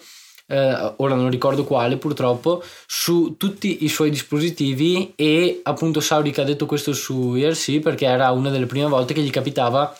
eh, 0.51 0.93
ora 0.97 1.15
non 1.15 1.29
ricordo 1.29 1.63
quale 1.63 1.95
purtroppo, 1.95 2.61
su 2.85 3.35
tutti 3.37 3.85
i 3.85 3.87
suoi 3.87 4.09
dispositivi 4.09 5.13
e 5.15 5.61
appunto 5.63 6.01
Sauric 6.01 6.39
ha 6.39 6.43
detto 6.43 6.65
questo 6.65 6.91
su 6.91 7.35
IRC 7.35 7.79
perché 7.79 8.05
era 8.05 8.31
una 8.31 8.49
delle 8.49 8.65
prime 8.65 8.87
volte 8.87 9.13
che 9.13 9.21
gli 9.21 9.29
capitava 9.29 9.95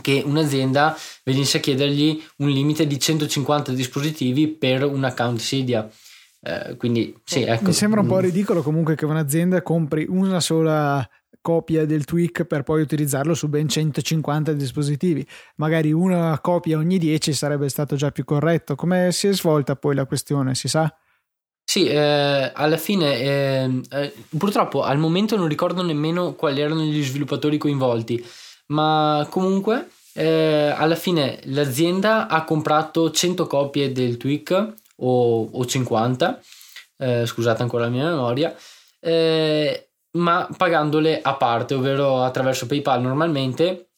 che 0.00 0.22
un'azienda 0.24 0.96
venisse 1.22 1.58
a 1.58 1.60
chiedergli 1.60 2.20
un 2.38 2.48
limite 2.48 2.86
di 2.86 2.98
150 2.98 3.72
dispositivi 3.72 4.48
per 4.48 4.84
un 4.84 5.04
account 5.04 5.38
Cydia. 5.38 5.88
Eh, 6.40 6.76
quindi 6.76 7.14
sì, 7.22 7.42
ecco. 7.42 7.66
Mi 7.66 7.72
sembra 7.72 8.00
un 8.00 8.06
po' 8.06 8.16
mm. 8.16 8.20
ridicolo 8.20 8.62
comunque 8.62 8.96
che 8.96 9.04
un'azienda 9.04 9.62
compri 9.62 10.06
una 10.08 10.40
sola 10.40 11.06
copia 11.44 11.84
del 11.84 12.06
tweak 12.06 12.44
per 12.44 12.62
poi 12.62 12.80
utilizzarlo 12.80 13.34
su 13.34 13.48
ben 13.50 13.68
150 13.68 14.54
dispositivi. 14.54 15.26
Magari 15.56 15.92
una 15.92 16.40
copia 16.40 16.78
ogni 16.78 16.96
10 16.96 17.34
sarebbe 17.34 17.68
stato 17.68 17.96
già 17.96 18.10
più 18.10 18.24
corretto. 18.24 18.74
Come 18.76 19.12
si 19.12 19.28
è 19.28 19.34
svolta 19.34 19.76
poi 19.76 19.94
la 19.94 20.06
questione, 20.06 20.54
si 20.54 20.68
sa? 20.68 20.90
Sì, 21.62 21.86
eh, 21.86 22.50
alla 22.54 22.78
fine 22.78 23.18
eh, 23.20 23.80
eh, 23.90 24.14
purtroppo 24.38 24.84
al 24.84 24.96
momento 24.96 25.36
non 25.36 25.46
ricordo 25.46 25.82
nemmeno 25.82 26.32
quali 26.32 26.62
erano 26.62 26.80
gli 26.80 27.04
sviluppatori 27.04 27.58
coinvolti, 27.58 28.24
ma 28.68 29.26
comunque 29.28 29.88
eh, 30.14 30.72
alla 30.74 30.94
fine 30.94 31.40
l'azienda 31.44 32.26
ha 32.26 32.44
comprato 32.44 33.10
100 33.10 33.46
copie 33.46 33.92
del 33.92 34.16
tweak 34.16 34.74
o, 34.96 35.44
o 35.52 35.64
50, 35.66 36.40
eh, 36.96 37.26
scusate 37.26 37.60
ancora 37.60 37.84
la 37.84 37.90
mia 37.90 38.04
memoria, 38.04 38.56
eh, 39.00 39.88
ma 40.14 40.48
pagandole 40.56 41.20
a 41.20 41.34
parte, 41.34 41.74
ovvero 41.74 42.22
attraverso 42.22 42.66
PayPal 42.66 43.00
normalmente, 43.00 43.90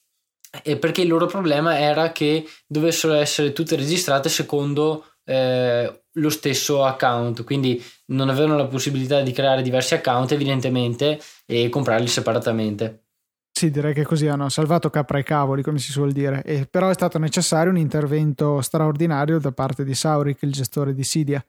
perché 0.79 1.03
il 1.03 1.09
loro 1.09 1.27
problema 1.27 1.79
era 1.79 2.13
che 2.13 2.47
dovessero 2.67 3.15
essere 3.15 3.53
tutte 3.53 3.77
registrate 3.77 4.29
secondo 4.29 5.05
eh, 5.25 6.03
lo 6.13 6.31
stesso 6.31 6.85
account, 6.85 7.45
quindi 7.45 7.83
non 8.07 8.29
avevano 8.29 8.57
la 8.57 8.67
possibilità 8.67 9.21
di 9.21 9.33
creare 9.33 9.63
diversi 9.63 9.95
account 9.95 10.33
evidentemente 10.33 11.21
e 11.45 11.69
comprarli 11.69 12.07
separatamente. 12.07 13.03
Sì, 13.57 13.71
direi 13.71 13.95
che 13.95 14.05
così 14.05 14.29
hanno 14.29 14.51
salvato 14.51 14.91
capra 14.91 15.19
e 15.19 15.23
cavoli, 15.23 15.63
come 15.63 15.79
si 15.79 15.91
suol 15.91 16.13
dire. 16.13 16.43
E 16.43 16.67
però 16.67 16.91
è 16.91 16.95
stato 16.95 17.19
necessario 17.19 17.71
un 17.71 17.79
intervento 17.79 18.61
straordinario 18.61 19.39
da 19.39 19.51
parte 19.51 19.83
di 19.83 19.95
Sauric, 19.95 20.43
il 20.43 20.53
gestore 20.53 20.93
di 20.93 21.03
Cydia. 21.03 21.43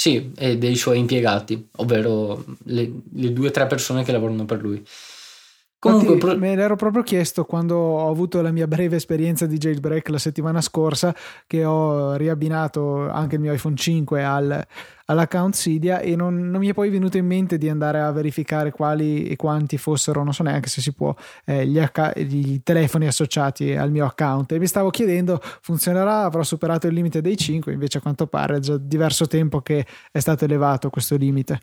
Sì, 0.00 0.32
e 0.36 0.56
dei 0.58 0.76
suoi 0.76 0.98
impiegati, 1.00 1.70
ovvero 1.78 2.44
le, 2.66 3.00
le 3.14 3.32
due 3.32 3.48
o 3.48 3.50
tre 3.50 3.66
persone 3.66 4.04
che 4.04 4.12
lavorano 4.12 4.44
per 4.44 4.60
lui. 4.60 4.80
Comunque, 5.80 6.14
Infatti, 6.14 6.32
pro... 6.32 6.40
me 6.40 6.56
l'ero 6.56 6.74
proprio 6.74 7.04
chiesto 7.04 7.44
quando 7.44 7.76
ho 7.76 8.10
avuto 8.10 8.42
la 8.42 8.50
mia 8.50 8.66
breve 8.66 8.96
esperienza 8.96 9.46
di 9.46 9.58
jailbreak 9.58 10.08
la 10.08 10.18
settimana 10.18 10.60
scorsa, 10.60 11.14
che 11.46 11.64
ho 11.64 12.14
riabbinato 12.14 13.08
anche 13.08 13.36
il 13.36 13.40
mio 13.40 13.52
iPhone 13.52 13.76
5 13.76 14.24
al, 14.24 14.66
all'account 15.04 15.54
Cydia 15.54 16.00
e 16.00 16.16
non, 16.16 16.50
non, 16.50 16.58
mi 16.58 16.68
è 16.68 16.74
poi 16.74 16.90
venuto 16.90 17.16
in 17.16 17.26
mente 17.26 17.58
di 17.58 17.68
andare 17.68 18.00
a 18.00 18.10
verificare 18.10 18.72
quali 18.72 19.28
e 19.28 19.36
quanti 19.36 19.78
fossero, 19.78 20.24
non 20.24 20.34
so 20.34 20.42
neanche 20.42 20.68
se 20.68 20.80
si 20.80 20.92
può, 20.92 21.14
eh, 21.44 21.64
gli, 21.64 21.78
acc- 21.78 22.18
gli, 22.18 22.60
telefoni 22.64 23.06
associati 23.06 23.76
al 23.76 23.92
mio 23.92 24.04
account. 24.04 24.50
E 24.50 24.58
mi 24.58 24.66
stavo 24.66 24.90
chiedendo, 24.90 25.40
funzionerà? 25.60 26.24
Avrò 26.24 26.42
superato 26.42 26.88
il 26.88 26.94
limite 26.94 27.20
dei 27.20 27.36
5? 27.36 27.72
Invece 27.72 27.98
a 27.98 28.00
quanto 28.00 28.26
pare 28.26 28.56
è 28.56 28.58
già 28.58 28.76
diverso 28.76 29.28
tempo 29.28 29.60
che 29.60 29.86
è 30.10 30.18
stato 30.18 30.44
elevato 30.44 30.90
questo 30.90 31.14
limite. 31.14 31.60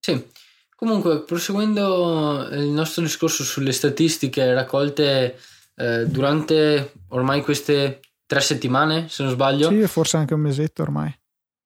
Sì. 0.00 0.48
Comunque, 0.80 1.24
proseguendo 1.24 2.48
il 2.52 2.68
nostro 2.68 3.02
discorso 3.02 3.44
sulle 3.44 3.70
statistiche 3.70 4.54
raccolte 4.54 5.38
eh, 5.76 6.06
durante 6.06 6.94
ormai 7.08 7.42
queste 7.42 8.00
tre 8.24 8.40
settimane, 8.40 9.06
se 9.10 9.22
non 9.22 9.32
sbaglio. 9.32 9.68
Sì, 9.68 9.86
forse 9.86 10.16
anche 10.16 10.32
un 10.32 10.40
mesetto 10.40 10.80
ormai. 10.80 11.14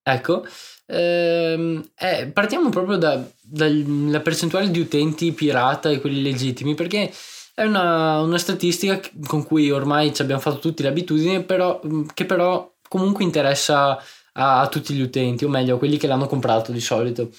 Ecco, 0.03 0.45
ehm, 0.87 1.91
eh, 1.97 2.27
partiamo 2.27 2.71
proprio 2.71 2.97
dalla 2.97 3.25
da 3.47 4.19
percentuale 4.19 4.73
di 4.73 4.81
utenti 4.81 5.31
pirata 5.31 5.91
e 5.91 6.01
quelli 6.01 6.21
legittimi, 6.21 6.75
perché 6.75 7.09
è 7.55 7.63
una, 7.63 8.19
una 8.19 8.39
statistica 8.39 9.01
con 9.29 9.45
cui 9.45 9.71
ormai 9.71 10.13
ci 10.13 10.23
abbiamo 10.23 10.41
fatto 10.41 10.59
tutti 10.59 10.83
l'abitudine, 10.83 11.45
però, 11.45 11.81
che 12.13 12.25
però 12.25 12.69
comunque 12.89 13.23
interessa 13.23 13.97
a, 14.33 14.61
a 14.63 14.67
tutti 14.67 14.93
gli 14.93 15.03
utenti, 15.03 15.45
o 15.45 15.49
meglio 15.49 15.77
a 15.77 15.79
quelli 15.79 15.99
che 15.99 16.09
l'hanno 16.09 16.27
comprato 16.27 16.73
di 16.73 16.81
solito. 16.81 17.31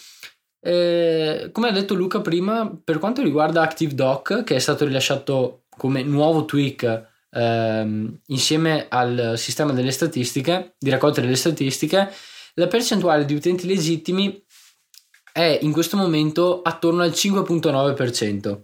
Eh, 0.68 1.50
come 1.52 1.68
ha 1.68 1.72
detto 1.72 1.94
Luca 1.94 2.22
prima, 2.22 2.76
per 2.84 2.98
quanto 2.98 3.22
riguarda 3.22 3.62
ActiveDoc, 3.62 4.44
che 4.44 4.56
è 4.56 4.60
stato 4.60 4.84
rilasciato 4.84 5.66
come 5.70 6.02
nuovo 6.02 6.46
tweak 6.46 7.08
ehm, 7.30 8.22
insieme 8.26 8.88
al 8.90 9.34
sistema 9.38 9.74
delle 9.74 9.92
statistiche, 9.92 10.74
di 10.80 10.90
raccolta 10.90 11.22
delle 11.22 11.36
statistiche, 11.36 12.12
la 12.56 12.66
percentuale 12.66 13.26
di 13.26 13.36
utenti 13.36 13.68
legittimi 13.68 14.44
è 15.32 15.60
in 15.62 15.72
questo 15.72 15.98
momento 15.98 16.64
attorno 16.64 17.04
al 17.04 17.12
5.9%. 17.12 18.62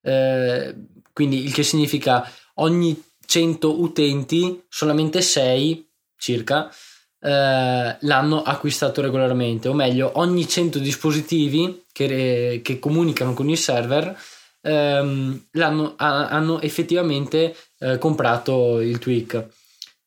Eh, 0.00 0.74
quindi 1.12 1.44
il 1.44 1.52
che 1.52 1.62
significa 1.62 2.26
ogni 2.54 2.98
100 3.26 3.82
utenti, 3.82 4.64
solamente 4.66 5.20
6 5.20 5.90
circa 6.16 6.70
eh, 7.24 7.96
l'hanno 7.98 8.42
acquistato 8.42 9.00
regolarmente, 9.00 9.68
o 9.68 9.72
meglio, 9.72 10.12
ogni 10.16 10.46
100 10.46 10.78
dispositivi 10.78 11.84
che, 11.90 12.60
che 12.62 12.78
comunicano 12.78 13.32
con 13.32 13.48
il 13.48 13.56
server 13.56 14.14
ehm, 14.60 15.46
l'hanno, 15.52 15.94
ha, 15.96 16.28
hanno 16.28 16.60
effettivamente 16.60 17.56
eh, 17.78 17.96
comprato 17.96 18.80
il 18.80 18.98
tweak. 18.98 19.46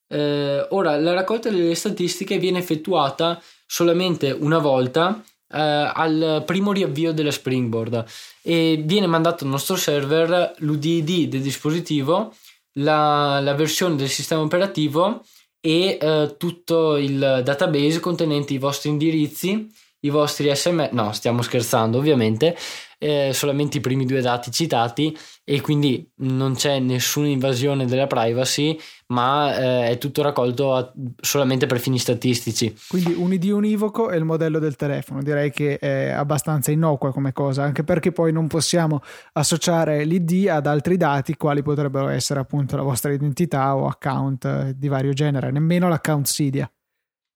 Eh, 0.09 0.67
ora, 0.69 0.99
la 0.99 1.13
raccolta 1.13 1.49
delle 1.49 1.73
statistiche 1.73 2.37
viene 2.37 2.59
effettuata 2.59 3.41
solamente 3.65 4.29
una 4.31 4.59
volta 4.59 5.19
eh, 5.49 5.59
al 5.59 6.43
primo 6.45 6.71
riavvio 6.71 7.13
della 7.13 7.31
Springboard 7.31 8.05
e 8.43 8.79
viene 8.85 9.07
mandato 9.07 9.43
al 9.43 9.49
nostro 9.49 9.75
server 9.75 10.53
l'UDD 10.57 11.25
del 11.27 11.41
dispositivo, 11.41 12.31
la, 12.73 13.39
la 13.39 13.55
versione 13.55 13.95
del 13.95 14.07
sistema 14.09 14.41
operativo 14.41 15.23
e 15.59 15.97
eh, 15.99 16.35
tutto 16.37 16.97
il 16.97 17.41
database 17.43 17.99
contenente 17.99 18.53
i 18.53 18.57
vostri 18.57 18.89
indirizzi, 18.89 19.67
i 20.01 20.09
vostri 20.09 20.53
sms, 20.53 20.91
no 20.91 21.11
stiamo 21.11 21.41
scherzando 21.41 21.97
ovviamente, 21.97 22.55
eh, 22.97 23.31
solamente 23.33 23.77
i 23.77 23.81
primi 23.81 24.05
due 24.05 24.21
dati 24.21 24.51
citati 24.51 25.15
e 25.43 25.61
quindi 25.61 26.09
non 26.17 26.55
c'è 26.55 26.79
nessuna 26.79 27.27
invasione 27.27 27.85
della 27.85 28.07
privacy 28.07 28.77
ma 29.07 29.55
eh, 29.55 29.89
è 29.89 29.97
tutto 29.97 30.21
raccolto 30.21 30.73
a, 30.75 30.91
solamente 31.21 31.65
per 31.65 31.79
fini 31.79 31.97
statistici. 31.97 32.75
Quindi 32.87 33.13
un 33.13 33.31
ID 33.31 33.45
univoco 33.45 34.09
è 34.09 34.17
il 34.17 34.25
modello 34.25 34.59
del 34.59 34.75
telefono. 34.75 35.21
Direi 35.21 35.51
che 35.51 35.77
è 35.77 36.09
abbastanza 36.09 36.71
innocua 36.71 37.11
come 37.11 37.31
cosa 37.31 37.63
anche 37.63 37.83
perché 37.83 38.11
poi 38.11 38.31
non 38.31 38.47
possiamo 38.47 39.01
associare 39.33 40.03
l'ID 40.03 40.47
ad 40.49 40.67
altri 40.67 40.97
dati 40.97 41.35
quali 41.37 41.61
potrebbero 41.61 42.07
essere 42.09 42.39
appunto 42.39 42.75
la 42.75 42.83
vostra 42.83 43.13
identità 43.13 43.75
o 43.75 43.87
account 43.87 44.71
di 44.71 44.87
vario 44.87 45.13
genere 45.13 45.51
nemmeno 45.51 45.87
l'account 45.87 46.25
Cydia 46.25 46.69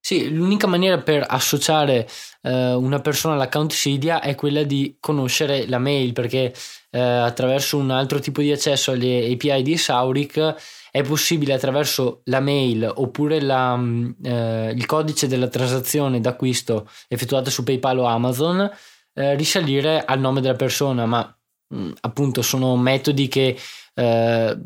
sì, 0.02 0.34
l'unica 0.34 0.66
maniera 0.66 0.98
per 1.00 1.24
associare 1.28 2.08
eh, 2.42 2.74
una 2.74 3.00
persona 3.00 3.36
all'account 3.36 3.72
Cydia 3.72 4.20
è 4.20 4.34
quella 4.34 4.64
di 4.64 4.98
conoscere 5.00 5.68
la 5.68 5.78
mail, 5.78 6.12
perché 6.12 6.54
eh, 6.90 7.00
attraverso 7.00 7.78
un 7.78 7.92
altro 7.92 8.20
tipo 8.20 8.42
di 8.42 8.52
accesso 8.52 8.92
alle 8.92 9.32
API 9.32 9.62
di 9.62 9.78
Sauric 9.78 10.56
è 10.90 11.04
possibile 11.04 11.54
attraverso 11.54 12.22
la 12.26 12.40
mail 12.40 12.92
oppure 12.94 13.42
la, 13.42 13.78
mm, 13.78 14.12
eh, 14.24 14.74
il 14.76 14.86
codice 14.88 15.28
della 15.28 15.48
transazione 15.48 16.20
d'acquisto 16.20 16.90
effettuata 17.08 17.52
su 17.52 17.64
PayPal 17.64 18.00
o 18.00 18.06
Amazon 18.06 18.70
eh, 19.14 19.36
risalire 19.36 20.04
al 20.04 20.20
nome 20.20 20.42
della 20.42 20.56
persona, 20.56 21.06
ma 21.06 21.38
mh, 21.68 21.78
mm, 21.78 21.92
appunto 22.02 22.42
sono 22.42 22.76
metodi 22.76 23.28
che, 23.28 23.58
eh, 23.94 24.58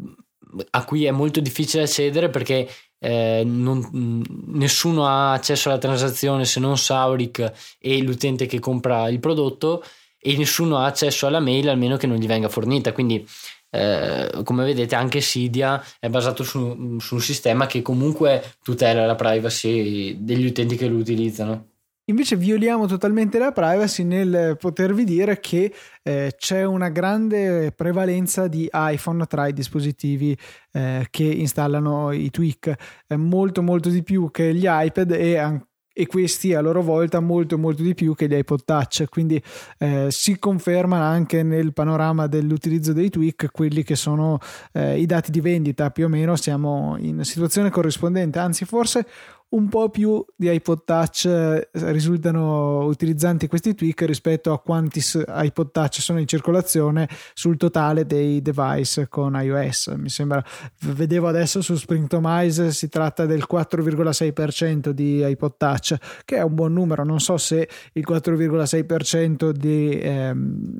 a 0.71 0.85
cui 0.85 1.05
è 1.05 1.11
molto 1.11 1.39
difficile 1.39 1.83
accedere 1.83 2.29
perché 2.29 2.67
eh, 2.99 3.43
non, 3.45 4.23
nessuno 4.47 5.05
ha 5.05 5.33
accesso 5.33 5.69
alla 5.69 5.77
transazione 5.77 6.45
se 6.45 6.59
non 6.59 6.77
Sauric 6.77 7.51
e 7.79 8.01
l'utente 8.01 8.45
che 8.45 8.59
compra 8.59 9.09
il 9.09 9.19
prodotto 9.19 9.83
e 10.19 10.35
nessuno 10.37 10.77
ha 10.77 10.85
accesso 10.85 11.27
alla 11.27 11.39
mail 11.39 11.69
almeno 11.69 11.97
che 11.97 12.07
non 12.07 12.17
gli 12.17 12.27
venga 12.27 12.49
fornita. 12.49 12.93
Quindi 12.93 13.25
eh, 13.69 14.41
come 14.43 14.63
vedete 14.63 14.95
anche 14.95 15.19
Cydia 15.19 15.83
è 15.99 16.09
basato 16.09 16.43
su, 16.43 16.97
su 16.99 17.15
un 17.15 17.21
sistema 17.21 17.65
che 17.67 17.81
comunque 17.81 18.55
tutela 18.63 19.05
la 19.05 19.15
privacy 19.15 20.23
degli 20.23 20.45
utenti 20.45 20.75
che 20.75 20.87
lo 20.87 20.97
utilizzano 20.97 21.73
Invece 22.07 22.35
violiamo 22.35 22.85
totalmente 22.85 23.39
la 23.39 23.51
privacy 23.51 24.03
nel 24.03 24.57
potervi 24.59 25.03
dire 25.05 25.39
che 25.39 25.73
eh, 26.03 26.35
c'è 26.37 26.63
una 26.63 26.89
grande 26.89 27.71
prevalenza 27.71 28.47
di 28.47 28.69
iPhone 28.71 29.25
tra 29.25 29.47
i 29.47 29.53
dispositivi 29.53 30.37
eh, 30.71 31.07
che 31.09 31.23
installano 31.23 32.11
i 32.11 32.29
tweak, 32.29 32.75
eh, 33.07 33.17
molto 33.17 33.63
molto 33.63 33.89
di 33.89 34.03
più 34.03 34.29
che 34.29 34.53
gli 34.53 34.67
iPad 34.67 35.11
e 35.11 35.63
e 35.97 36.07
questi 36.07 36.53
a 36.53 36.59
loro 36.59 36.81
volta 36.81 37.21
molto 37.21 37.57
molto 37.57 37.81
di 37.81 37.93
più 37.93 38.15
che 38.15 38.27
gli 38.27 38.33
iPod 38.33 38.65
Touch. 38.65 39.05
Quindi 39.07 39.41
eh, 39.77 40.07
si 40.09 40.37
conferma 40.37 40.97
anche 40.97 41.41
nel 41.41 41.71
panorama 41.71 42.27
dell'utilizzo 42.27 42.91
dei 42.91 43.09
tweak 43.09 43.47
quelli 43.49 43.81
che 43.83 43.95
sono 43.95 44.39
eh, 44.73 44.99
i 44.99 45.05
dati 45.05 45.31
di 45.31 45.39
vendita. 45.39 45.91
Più 45.91 46.03
o 46.03 46.09
meno 46.09 46.35
siamo 46.35 46.97
in 46.99 47.23
situazione 47.23 47.69
corrispondente. 47.69 48.39
Anzi 48.39 48.65
forse 48.65 49.07
un 49.49 49.69
po' 49.69 49.89
più 49.89 50.23
di 50.35 50.51
iPod 50.51 50.83
Touch 50.83 51.25
eh, 51.25 51.69
risultano 51.71 52.85
utilizzanti 52.85 53.47
questi 53.47 53.75
tweak 53.75 54.01
rispetto 54.01 54.51
a 54.51 54.59
quanti 54.59 55.01
iPod 55.27 55.71
Touch 55.71 56.01
sono 56.01 56.19
in 56.19 56.27
circolazione 56.27 57.07
sul 57.33 57.55
totale 57.55 58.05
dei 58.05 58.41
device 58.41 59.07
con 59.07 59.39
iOS. 59.39 59.93
Mi 59.97 60.09
sembra, 60.09 60.43
vedevo 60.81 61.27
adesso 61.27 61.61
su 61.61 61.75
Springtomize 61.75 62.71
si 62.71 62.89
tratta 62.89 63.25
del 63.25 63.45
4,6% 63.49 64.89
di 64.89 65.23
iPod 65.25 65.57
Touch, 65.57 65.95
che 66.25 66.37
è 66.37 66.41
un 66.41 66.55
buon 66.55 66.73
numero. 66.73 67.05
Non 67.05 67.19
so 67.19 67.37
se 67.37 67.69
il 67.93 68.05
4,6% 68.07 69.51
di, 69.51 69.99
ehm, 69.99 70.79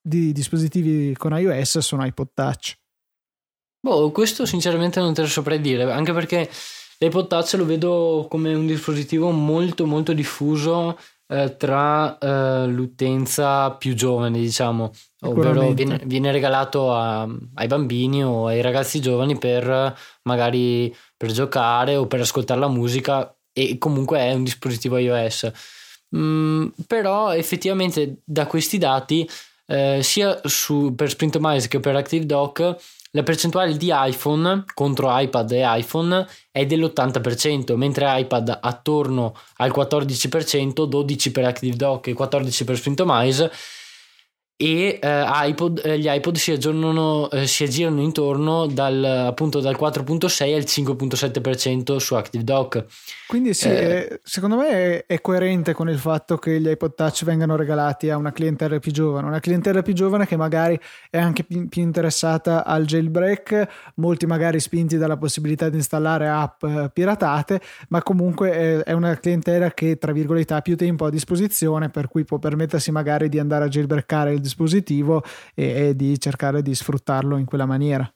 di 0.00 0.32
dispositivi 0.32 1.14
con 1.16 1.38
iOS 1.38 1.78
sono 1.78 2.04
iPod 2.04 2.28
Touch. 2.34 2.74
Boh, 3.80 4.10
questo 4.10 4.46
sinceramente 4.46 4.98
non 4.98 5.14
te 5.14 5.20
lo 5.20 5.28
saprei 5.28 5.60
dire, 5.60 5.84
anche 5.92 6.12
perché 6.12 6.50
L'iPod 6.98 7.26
Touch 7.26 7.54
lo 7.54 7.66
vedo 7.66 8.26
come 8.28 8.54
un 8.54 8.66
dispositivo 8.66 9.30
molto 9.30 9.86
molto 9.86 10.12
diffuso 10.12 10.96
eh, 11.28 11.56
tra 11.56 12.18
eh, 12.18 12.66
l'utenza 12.68 13.72
più 13.72 13.94
giovane, 13.94 14.38
diciamo, 14.38 14.92
ovvero 15.22 15.72
viene, 15.72 16.00
viene 16.04 16.30
regalato 16.30 16.94
a, 16.94 17.28
ai 17.54 17.66
bambini 17.66 18.24
o 18.24 18.46
ai 18.46 18.60
ragazzi 18.60 19.00
giovani 19.00 19.36
per 19.36 19.96
magari 20.22 20.94
per 21.16 21.32
giocare 21.32 21.96
o 21.96 22.06
per 22.06 22.20
ascoltare 22.20 22.60
la 22.60 22.68
musica 22.68 23.34
e 23.52 23.76
comunque 23.78 24.18
è 24.20 24.32
un 24.32 24.44
dispositivo 24.44 24.98
iOS. 24.98 25.50
Mm, 26.16 26.68
però 26.86 27.34
effettivamente 27.34 28.18
da 28.24 28.46
questi 28.46 28.78
dati 28.78 29.28
eh, 29.66 30.00
sia 30.02 30.40
su, 30.44 30.94
per 30.94 31.10
Sprintomize 31.10 31.66
che 31.66 31.80
per 31.80 31.96
ActiveDoc 31.96 32.76
la 33.12 33.22
percentuale 33.22 33.76
di 33.76 33.90
iPhone 33.92 34.64
contro 34.74 35.16
iPad 35.18 35.50
e 35.52 35.62
iPhone 35.64 36.26
è 36.50 36.66
dell'80%, 36.66 37.74
mentre 37.76 38.20
iPad 38.20 38.58
attorno 38.60 39.34
al 39.56 39.70
14%, 39.70 40.88
12% 40.88 41.30
per 41.32 41.44
ActiveDock 41.44 42.08
e 42.08 42.14
14% 42.14 42.64
per 42.64 42.76
Sprintomize. 42.76 43.50
E 44.58 44.98
eh, 45.02 45.24
iPod, 45.26 45.82
eh, 45.84 45.98
gli 45.98 46.08
iPod 46.08 46.36
si 46.36 46.50
aggiornano, 46.50 47.30
eh, 47.30 47.46
si 47.46 47.64
aggirano 47.64 48.00
intorno 48.00 48.66
dal, 48.66 49.04
appunto 49.04 49.60
dal 49.60 49.76
4.6 49.78 50.54
al 50.54 50.62
5.7% 50.62 51.96
su 51.96 52.14
ActiveDock. 52.14 52.84
Quindi 53.26 53.52
sì, 53.52 53.68
eh, 53.68 54.20
secondo 54.22 54.56
me 54.56 54.70
è, 54.70 55.04
è, 55.06 55.20
coerente 55.20 55.74
con 55.74 55.90
il 55.90 55.98
fatto 55.98 56.38
che 56.38 56.58
gli 56.58 56.68
iPod 56.68 56.94
Touch 56.94 57.24
vengano 57.24 57.54
regalati 57.56 58.08
a 58.08 58.16
una 58.16 58.32
clientela 58.32 58.78
più 58.78 58.92
giovane, 58.92 59.26
una 59.26 59.40
clientela 59.40 59.82
più 59.82 59.92
giovane 59.92 60.26
che 60.26 60.36
magari 60.36 60.78
è 61.10 61.18
anche 61.18 61.44
più, 61.44 61.68
più 61.68 61.82
interessata 61.82 62.64
al 62.64 62.86
jailbreak, 62.86 63.92
molti 63.96 64.24
magari 64.24 64.58
spinti 64.60 64.96
dalla 64.96 65.18
possibilità 65.18 65.68
di 65.68 65.76
installare 65.76 66.28
app 66.28 66.62
eh, 66.62 66.90
piratate, 66.90 67.60
ma 67.88 68.02
comunque 68.02 68.52
è, 68.52 68.76
è 68.84 68.92
una 68.92 69.14
clientela 69.18 69.72
che 69.72 69.98
tra 69.98 70.12
virgolette 70.12 70.54
ha 70.54 70.62
più 70.62 70.76
tempo 70.76 71.04
a 71.04 71.10
disposizione 71.10 71.90
per 71.90 72.08
cui 72.08 72.24
può 72.24 72.38
permettersi 72.38 72.90
magari 72.90 73.28
di 73.28 73.38
andare 73.38 73.64
a 73.64 73.68
jailbreakare 73.68 74.32
il 74.32 74.40
dispositivo 74.46 75.22
e, 75.54 75.88
e 75.88 75.96
di 75.96 76.18
cercare 76.18 76.62
di 76.62 76.74
sfruttarlo 76.74 77.36
in 77.36 77.44
quella 77.44 77.66
maniera. 77.66 78.10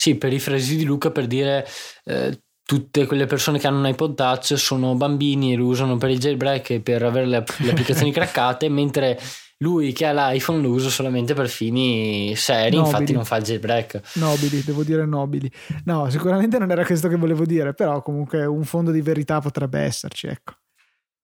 Sì, 0.00 0.14
per 0.14 0.32
i 0.32 0.38
frasi 0.38 0.76
di 0.76 0.84
Luca 0.84 1.10
per 1.10 1.26
dire 1.26 1.66
eh, 2.04 2.40
tutte 2.62 3.06
quelle 3.06 3.26
persone 3.26 3.58
che 3.58 3.66
hanno 3.66 3.78
un 3.78 3.86
iPod 3.88 4.14
Touch 4.14 4.56
sono 4.56 4.94
bambini 4.94 5.52
e 5.52 5.56
lo 5.56 5.66
usano 5.66 5.96
per 5.96 6.10
il 6.10 6.18
jailbreak 6.18 6.70
e 6.70 6.80
per 6.80 7.02
avere 7.02 7.26
le, 7.26 7.44
le 7.58 7.70
applicazioni 7.70 8.12
craccate, 8.12 8.68
mentre 8.68 9.18
lui 9.58 9.92
che 9.92 10.06
ha 10.06 10.12
l'iPhone 10.12 10.62
lo 10.62 10.68
usa 10.68 10.88
solamente 10.88 11.34
per 11.34 11.48
fini 11.48 12.36
seri, 12.36 12.76
nobili. 12.76 12.90
infatti 12.90 13.12
non 13.12 13.24
fa 13.24 13.36
il 13.38 13.44
jailbreak. 13.44 14.00
Nobili, 14.14 14.62
devo 14.62 14.84
dire 14.84 15.04
nobili. 15.04 15.50
No, 15.84 16.08
sicuramente 16.10 16.58
non 16.58 16.70
era 16.70 16.84
questo 16.84 17.08
che 17.08 17.16
volevo 17.16 17.44
dire, 17.44 17.74
però 17.74 18.02
comunque 18.02 18.46
un 18.46 18.64
fondo 18.64 18.92
di 18.92 19.00
verità 19.00 19.40
potrebbe 19.40 19.80
esserci, 19.80 20.28
ecco. 20.28 20.52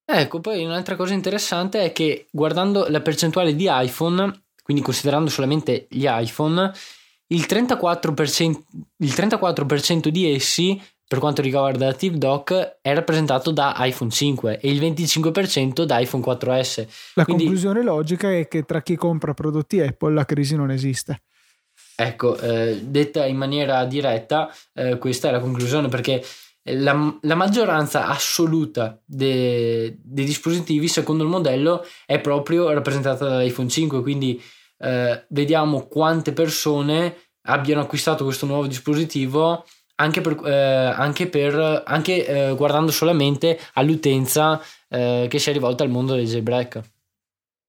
Ecco, 0.07 0.40
poi 0.40 0.64
un'altra 0.64 0.97
cosa 0.97 1.14
interessante 1.14 1.83
è 1.83 1.93
che 1.93 2.27
guardando 2.31 2.87
la 2.88 3.01
percentuale 3.01 3.55
di 3.55 3.67
iPhone, 3.69 4.45
quindi 4.62 4.83
considerando 4.83 5.31
solamente 5.31 5.87
gli 5.88 6.07
iPhone, 6.07 6.73
il 7.29 7.47
34%, 7.49 8.61
il 8.99 9.11
34% 9.11 10.09
di 10.09 10.31
essi 10.31 10.81
per 11.07 11.19
quanto 11.19 11.43
riguarda 11.43 11.93
TipDoc 11.93 12.79
è 12.81 12.95
rappresentato 12.95 13.51
da 13.51 13.75
iPhone 13.79 14.11
5 14.11 14.59
e 14.59 14.71
il 14.71 14.81
25% 14.81 15.85
da 15.85 15.99
iPhone 15.99 16.25
4S. 16.25 16.87
La 17.14 17.25
Quindi, 17.25 17.45
conclusione 17.45 17.83
logica 17.83 18.33
è 18.33 18.49
che 18.49 18.64
tra 18.64 18.83
chi 18.83 18.97
compra 18.97 19.35
prodotti 19.35 19.81
Apple 19.81 20.14
la 20.14 20.25
crisi 20.25 20.57
non 20.57 20.71
esiste. 20.71 21.23
Ecco, 21.97 22.38
eh, 22.38 22.81
detta 22.83 23.27
in 23.27 23.37
maniera 23.37 23.85
diretta, 23.85 24.53
eh, 24.73 24.99
questa 24.99 25.29
è 25.29 25.31
la 25.31 25.40
conclusione 25.40 25.88
perché 25.88 26.25
la, 26.64 27.18
la 27.20 27.35
maggioranza 27.35 28.07
assoluta 28.07 29.00
de, 29.05 29.98
dei 30.03 30.24
dispositivi 30.24 30.88
secondo 30.88 31.22
il 31.22 31.29
modello 31.29 31.85
è 32.07 32.20
proprio 32.20 32.72
rappresentata 32.72 33.29
dall'iPhone 33.29 33.68
5 33.68 34.00
quindi 34.00 34.42
eh, 34.79 35.27
vediamo 35.29 35.87
quante 35.87 36.33
persone 36.33 37.16
abbiano 37.42 37.83
acquistato 37.83 38.24
questo 38.24 38.46
nuovo 38.46 38.66
dispositivo 38.66 39.64
anche, 39.96 40.20
per, 40.22 40.40
eh, 40.44 40.53
anche, 40.53 41.29
per, 41.29 41.83
anche 41.85 42.27
eh, 42.27 42.55
guardando 42.55 42.90
solamente 42.90 43.61
all'utenza 43.74 44.61
eh, 44.88 45.27
che 45.29 45.38
si 45.38 45.50
è 45.50 45.53
rivolta 45.53 45.85
al 45.85 45.90
mondo 45.90 46.14
del 46.14 46.27
jailbreak 46.27 46.81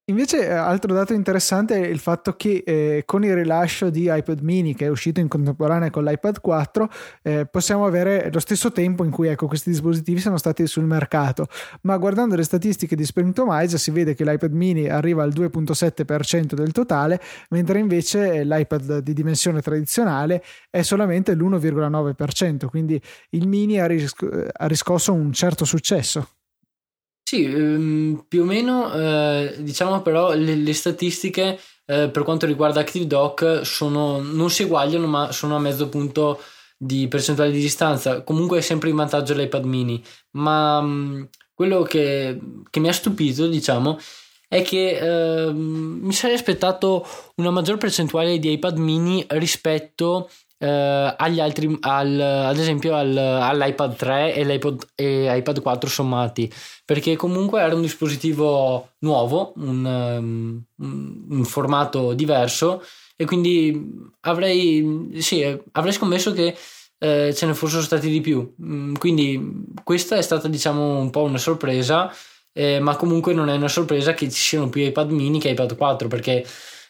Invece, 0.08 0.46
eh, 0.46 0.52
altro 0.52 0.94
dato 0.94 1.14
interessante 1.14 1.82
è 1.82 1.88
il 1.88 1.98
fatto 1.98 2.36
che 2.36 2.62
eh, 2.64 3.02
con 3.08 3.24
il 3.24 3.34
rilascio 3.34 3.90
di 3.90 4.08
iPad 4.08 4.42
mini, 4.42 4.76
che 4.76 4.86
è 4.86 4.88
uscito 4.88 5.20
in 5.20 5.28
contemporanea 5.28 5.90
con 5.90 6.04
l'iPad 6.04 6.42
4, 6.42 6.90
eh, 7.24 7.48
possiamo 7.48 7.88
avere 7.88 8.30
lo 8.32 8.40
stesso 8.40 8.72
tempo 8.72 9.04
in 9.04 9.10
cui 9.10 9.30
ecco, 9.30 9.48
questi 9.48 9.72
dispositivi 9.72 10.20
sono 10.20 10.38
stati 10.38 10.68
sul 10.68 10.84
mercato. 10.84 11.48
Ma 11.82 11.98
guardando 11.98 12.36
le 12.36 12.44
statistiche 12.44 12.96
di 12.96 13.04
Springtomize 13.04 13.80
si 13.80 13.90
vede 13.90 14.14
che 14.14 14.24
l'iPad 14.24 14.54
mini 14.54 14.88
arriva 14.88 15.24
al 15.24 15.34
2,7% 15.34 16.54
del 16.54 16.72
totale, 16.72 17.20
mentre 17.50 17.80
invece 17.80 18.44
l'iPad 18.44 19.00
di 19.00 19.14
dimensione 19.14 19.60
tradizionale 19.62 20.44
è 20.70 20.84
solamente 20.84 21.34
l'1,9%. 21.34 22.68
Quindi 22.68 23.02
il 23.32 23.48
mini 23.48 23.80
ha, 23.80 23.88
risc- 23.88 24.50
ha 24.54 24.68
riscosso 24.68 25.14
un 25.14 25.34
certo 25.34 25.66
successo. 25.66 26.35
Sì, 27.28 27.44
ehm, 27.44 28.26
più 28.28 28.44
o 28.44 28.46
meno, 28.46 28.94
eh, 28.94 29.56
diciamo 29.58 30.04
però 30.04 30.34
le, 30.34 30.54
le 30.54 30.74
statistiche 30.74 31.60
eh, 31.88 32.10
per 32.10 32.22
quanto 32.22 32.46
riguarda 32.46 32.82
ActiveDoc 32.82 33.62
sono, 33.64 34.22
non 34.22 34.52
si 34.52 34.62
eguagliano 34.62 35.08
ma 35.08 35.32
sono 35.32 35.56
a 35.56 35.60
mezzo 35.60 35.90
punto 35.90 36.40
di 36.78 37.08
percentuale 37.08 37.50
di 37.52 37.60
distanza. 37.60 38.22
Comunque 38.22 38.60
è 38.60 38.62
sempre 38.62 38.90
in 38.90 38.96
vantaggio 38.96 39.34
l'iPad 39.34 39.64
mini, 39.66 40.04
ma 40.34 40.80
mm, 40.82 41.24
quello 41.52 41.82
che, 41.82 42.40
che, 42.70 42.80
mi 42.80 42.90
ha 42.90 42.94
stupito, 42.94 43.48
diciamo, 43.48 43.98
è 44.48 44.62
che 44.62 45.48
eh, 45.48 45.52
mi 45.52 46.14
sarei 46.14 46.36
aspettato 46.36 47.08
una 47.38 47.50
maggior 47.50 47.78
percentuale 47.78 48.38
di 48.38 48.52
iPad 48.52 48.78
mini 48.78 49.26
rispetto 49.30 50.30
eh, 50.66 51.16
agli 51.18 51.40
altri, 51.40 51.78
al, 51.82 52.20
ad 52.20 52.58
esempio 52.58 52.96
al, 52.96 53.16
all'iPad 53.16 53.96
3 53.96 54.34
e 54.34 54.44
l'iPod 54.44 54.88
e 54.96 55.38
iPad 55.38 55.62
4 55.62 55.90
sommati, 55.90 56.52
perché 56.84 57.16
comunque 57.16 57.62
era 57.62 57.76
un 57.76 57.82
dispositivo 57.82 58.94
nuovo, 59.00 59.54
un, 59.58 59.86
um, 59.86 60.64
un 61.30 61.44
formato 61.44 62.14
diverso 62.14 62.84
e 63.16 63.26
quindi 63.26 64.12
avrei, 64.22 65.12
sì, 65.20 65.44
avrei 65.74 65.94
scommesso 65.94 66.34
che 66.34 66.56
eh, 66.98 67.34
ce 67.36 67.46
ne 67.46 67.54
fossero 67.54 67.84
stati 67.84 68.10
di 68.10 68.22
più. 68.22 68.56
Mm, 68.64 68.96
quindi 68.96 69.66
questa 69.84 70.16
è 70.16 70.22
stata 70.22 70.48
diciamo 70.48 70.98
un 70.98 71.12
po' 71.12 71.22
una 71.22 71.38
sorpresa, 71.38 72.12
eh, 72.54 72.80
ma 72.80 72.96
comunque 72.96 73.34
non 73.34 73.50
è 73.50 73.56
una 73.56 73.68
sorpresa 73.68 74.14
che 74.16 74.30
ci 74.32 74.42
siano 74.42 74.70
più 74.70 74.82
iPad 74.82 75.12
mini 75.12 75.40
che 75.40 75.50
iPad 75.50 75.76
4 75.76 76.08
perché 76.08 76.46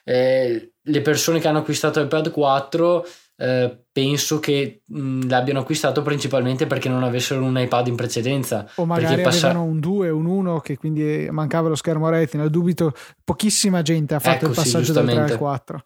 eh, 0.06 0.72
le 0.82 1.02
persone 1.02 1.40
che 1.40 1.48
hanno 1.48 1.60
acquistato 1.60 2.00
iPad 2.00 2.32
4 2.32 3.06
eh, 3.38 3.86
penso 3.92 4.40
che 4.40 4.82
mh, 4.86 5.28
l'abbiano 5.28 5.60
acquistato 5.60 6.02
principalmente 6.02 6.68
perché 6.68 6.90
non 6.90 7.04
avessero 7.04 7.44
un 7.44 7.58
iPad 7.58 7.88
in 7.88 7.96
precedenza. 7.96 8.70
O 8.76 8.86
magari 8.86 9.22
passa... 9.22 9.48
avevano 9.48 9.66
un 9.66 9.80
2 9.80 10.10
un 10.10 10.26
1 10.26 10.60
che 10.60 10.78
quindi 10.78 11.28
mancava 11.32 11.70
lo 11.70 11.76
schermo 11.76 12.10
retina. 12.10 12.48
Dubito, 12.48 12.94
pochissima 13.24 13.82
gente 13.82 14.16
ha 14.16 14.20
fatto 14.20 14.46
ecco, 14.46 14.48
il 14.48 14.56
passaggio 14.56 14.86
sì, 14.86 14.92
dal 14.94 15.06
3 15.06 15.22
al 15.22 15.38
4. 15.38 15.86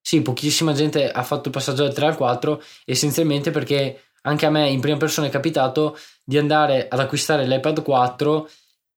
Sì, 0.00 0.22
pochissima 0.22 0.72
gente 0.72 1.10
ha 1.10 1.22
fatto 1.22 1.48
il 1.48 1.54
passaggio 1.54 1.82
dal 1.82 1.94
3 1.94 2.06
al 2.06 2.16
4 2.16 2.62
essenzialmente 2.84 3.50
perché 3.50 4.00
anche 4.22 4.46
a 4.46 4.50
me 4.50 4.68
in 4.68 4.80
prima 4.80 4.96
persona 4.96 5.26
è 5.26 5.30
capitato 5.30 5.96
di 6.24 6.38
andare 6.38 6.88
ad 6.88 6.98
acquistare 6.98 7.46
l'iPad 7.46 7.82
4 7.82 8.48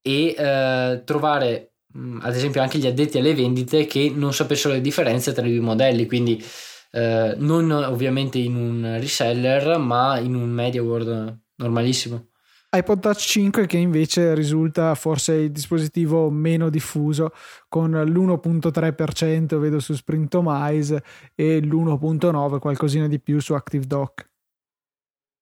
e 0.01 0.35
eh, 0.37 1.01
trovare 1.05 1.73
mh, 1.93 2.19
ad 2.21 2.35
esempio 2.35 2.61
anche 2.61 2.77
gli 2.77 2.87
addetti 2.87 3.17
alle 3.17 3.35
vendite 3.35 3.85
che 3.85 4.11
non 4.13 4.33
sapessero 4.33 4.73
le 4.73 4.81
differenze 4.81 5.33
tra 5.33 5.45
i 5.45 5.51
due 5.51 5.59
modelli, 5.59 6.07
quindi 6.07 6.43
eh, 6.91 7.35
non 7.37 7.71
ovviamente 7.71 8.37
in 8.37 8.55
un 8.55 8.97
reseller, 8.99 9.77
ma 9.77 10.19
in 10.19 10.35
un 10.35 10.49
media 10.49 10.83
world 10.83 11.39
normalissimo. 11.55 12.27
iPod 12.73 12.99
Touch 13.01 13.19
5 13.19 13.65
che 13.65 13.77
invece 13.77 14.33
risulta 14.33 14.95
forse 14.95 15.33
il 15.33 15.51
dispositivo 15.51 16.29
meno 16.29 16.69
diffuso 16.69 17.33
con 17.67 17.91
l'1.3% 17.91 19.57
vedo 19.57 19.79
su 19.79 19.93
Sprintomize 19.93 21.03
e 21.35 21.59
l'1.9 21.59 22.59
qualcosina 22.59 23.07
di 23.07 23.19
più 23.19 23.39
su 23.41 23.53
ActiveDock. 23.53 24.29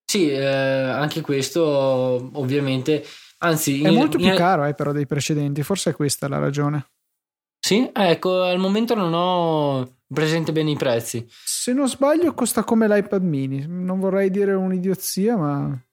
Sì, 0.06 0.32
eh, 0.32 0.44
anche 0.44 1.22
questo 1.22 1.62
ovviamente, 2.34 3.04
anzi... 3.40 3.84
È 3.84 3.90
in, 3.90 3.94
molto 3.94 4.18
più 4.18 4.26
in... 4.26 4.36
caro 4.36 4.66
eh, 4.66 4.74
però 4.74 4.92
dei 4.92 5.06
precedenti, 5.06 5.62
forse 5.62 5.92
è 5.92 5.94
questa 5.94 6.28
la 6.28 6.40
ragione. 6.40 6.88
Sì, 7.60 7.90
ecco, 7.94 8.44
al 8.44 8.58
momento 8.58 8.96
non 8.96 9.14
ho 9.14 9.98
presente 10.12 10.52
bene 10.52 10.72
i 10.72 10.78
prezzi. 10.78 11.26
Se 11.30 11.74
non 11.74 11.88
sbaglio 11.88 12.34
costa 12.34 12.64
come 12.64 12.88
l'iPad 12.88 13.22
mini, 13.22 13.66
non 13.68 14.00
vorrei 14.00 14.30
dire 14.30 14.54
un'idiozia, 14.54 15.38
ma... 15.38 15.84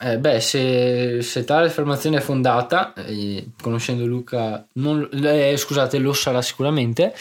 Eh, 0.00 0.18
beh, 0.18 0.40
se, 0.40 1.22
se, 1.22 1.44
tale 1.44 1.66
affermazione 1.66 2.18
è 2.18 2.20
fondata, 2.20 2.92
eh, 2.94 3.50
conoscendo 3.60 4.06
Luca, 4.06 4.64
non, 4.74 5.08
eh, 5.10 5.56
scusate, 5.56 5.98
lo 5.98 6.12
sarà 6.12 6.40
sicuramente. 6.40 7.12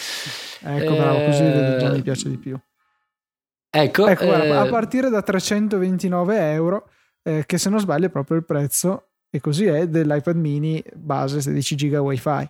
Ecco, 0.61 0.95
bravo, 0.95 1.25
così 1.25 1.43
già 1.79 1.89
mi 1.89 2.01
piace 2.03 2.29
di 2.29 2.37
più. 2.37 2.59
Ecco, 3.69 4.07
ecco 4.07 4.25
guarda, 4.25 4.61
a 4.61 4.67
eh, 4.67 4.69
partire 4.69 5.09
da 5.09 5.23
329 5.23 6.51
euro, 6.51 6.89
eh, 7.23 7.43
che 7.47 7.57
se 7.57 7.69
non 7.69 7.79
sbaglio 7.79 8.05
è 8.05 8.11
proprio 8.11 8.37
il 8.37 8.45
prezzo, 8.45 9.09
e 9.29 9.39
così 9.39 9.65
è, 9.65 9.87
dell'iPad 9.87 10.35
mini 10.35 10.83
base 10.93 11.41
16 11.41 11.75
giga 11.75 12.01
wifi. 12.01 12.47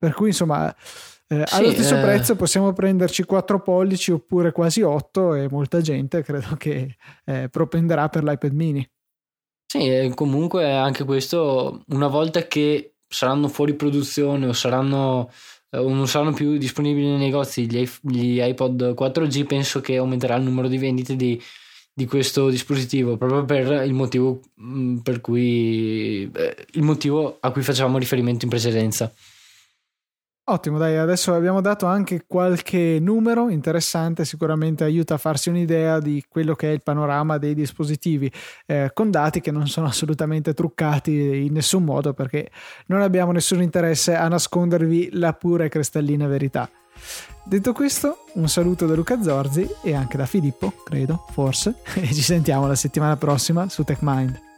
Per 0.00 0.14
cui, 0.14 0.28
insomma, 0.28 0.74
eh, 1.28 1.44
sì, 1.46 1.54
allo 1.54 1.70
stesso 1.72 1.96
eh... 1.96 2.00
prezzo 2.00 2.36
possiamo 2.36 2.72
prenderci 2.72 3.24
4 3.24 3.60
pollici 3.60 4.10
oppure 4.12 4.50
quasi 4.50 4.80
8 4.80 5.34
e 5.34 5.48
molta 5.50 5.82
gente 5.82 6.22
credo 6.22 6.56
che 6.56 6.96
eh, 7.26 7.48
propenderà 7.50 8.08
per 8.08 8.24
l'iPad 8.24 8.52
mini. 8.52 8.90
Sì, 9.66 10.10
comunque 10.14 10.72
anche 10.72 11.04
questo, 11.04 11.84
una 11.88 12.08
volta 12.08 12.46
che 12.46 12.94
saranno 13.06 13.48
fuori 13.48 13.74
produzione 13.74 14.46
o 14.46 14.52
saranno 14.52 15.30
eh, 15.70 15.78
o 15.78 15.92
non 15.92 16.08
saranno 16.08 16.32
più 16.32 16.56
disponibili 16.56 17.06
nei 17.06 17.18
negozi 17.18 17.70
gli, 17.70 17.88
gli 18.02 18.40
iPod 18.40 18.94
4G, 18.96 19.46
penso 19.46 19.80
che 19.80 19.96
aumenterà 19.96 20.36
il 20.36 20.42
numero 20.42 20.66
di 20.66 20.78
vendite 20.78 21.14
di, 21.14 21.40
di 21.92 22.06
questo 22.06 22.48
dispositivo 22.50 23.16
proprio 23.16 23.44
per 23.44 23.84
il 23.84 23.92
motivo 23.92 24.40
mm, 24.60 24.98
per 24.98 25.20
cui 25.20 26.30
eh, 26.34 26.66
il 26.72 26.82
motivo 26.82 27.36
a 27.40 27.50
cui 27.52 27.62
facevamo 27.62 27.98
riferimento 27.98 28.44
in 28.44 28.50
precedenza. 28.50 29.12
Ottimo, 30.50 30.78
dai, 30.78 30.96
adesso 30.96 31.32
abbiamo 31.32 31.60
dato 31.60 31.86
anche 31.86 32.24
qualche 32.26 32.98
numero 33.00 33.50
interessante, 33.50 34.24
sicuramente 34.24 34.82
aiuta 34.82 35.14
a 35.14 35.16
farsi 35.16 35.48
un'idea 35.48 36.00
di 36.00 36.24
quello 36.28 36.56
che 36.56 36.70
è 36.70 36.72
il 36.72 36.82
panorama 36.82 37.38
dei 37.38 37.54
dispositivi, 37.54 38.28
eh, 38.66 38.90
con 38.92 39.12
dati 39.12 39.40
che 39.40 39.52
non 39.52 39.68
sono 39.68 39.86
assolutamente 39.86 40.52
truccati 40.52 41.46
in 41.46 41.52
nessun 41.52 41.84
modo 41.84 42.14
perché 42.14 42.50
non 42.86 43.00
abbiamo 43.00 43.30
nessun 43.30 43.62
interesse 43.62 44.16
a 44.16 44.26
nascondervi 44.26 45.10
la 45.12 45.34
pura 45.34 45.62
e 45.62 45.68
cristallina 45.68 46.26
verità. 46.26 46.68
Detto 47.44 47.72
questo, 47.72 48.24
un 48.34 48.48
saluto 48.48 48.86
da 48.86 48.96
Luca 48.96 49.22
Zorzi 49.22 49.68
e 49.84 49.94
anche 49.94 50.16
da 50.16 50.26
Filippo, 50.26 50.72
credo, 50.82 51.26
forse, 51.30 51.76
e 51.94 52.06
ci 52.12 52.22
sentiamo 52.22 52.66
la 52.66 52.74
settimana 52.74 53.16
prossima 53.16 53.68
su 53.68 53.84
TechMind. 53.84 54.49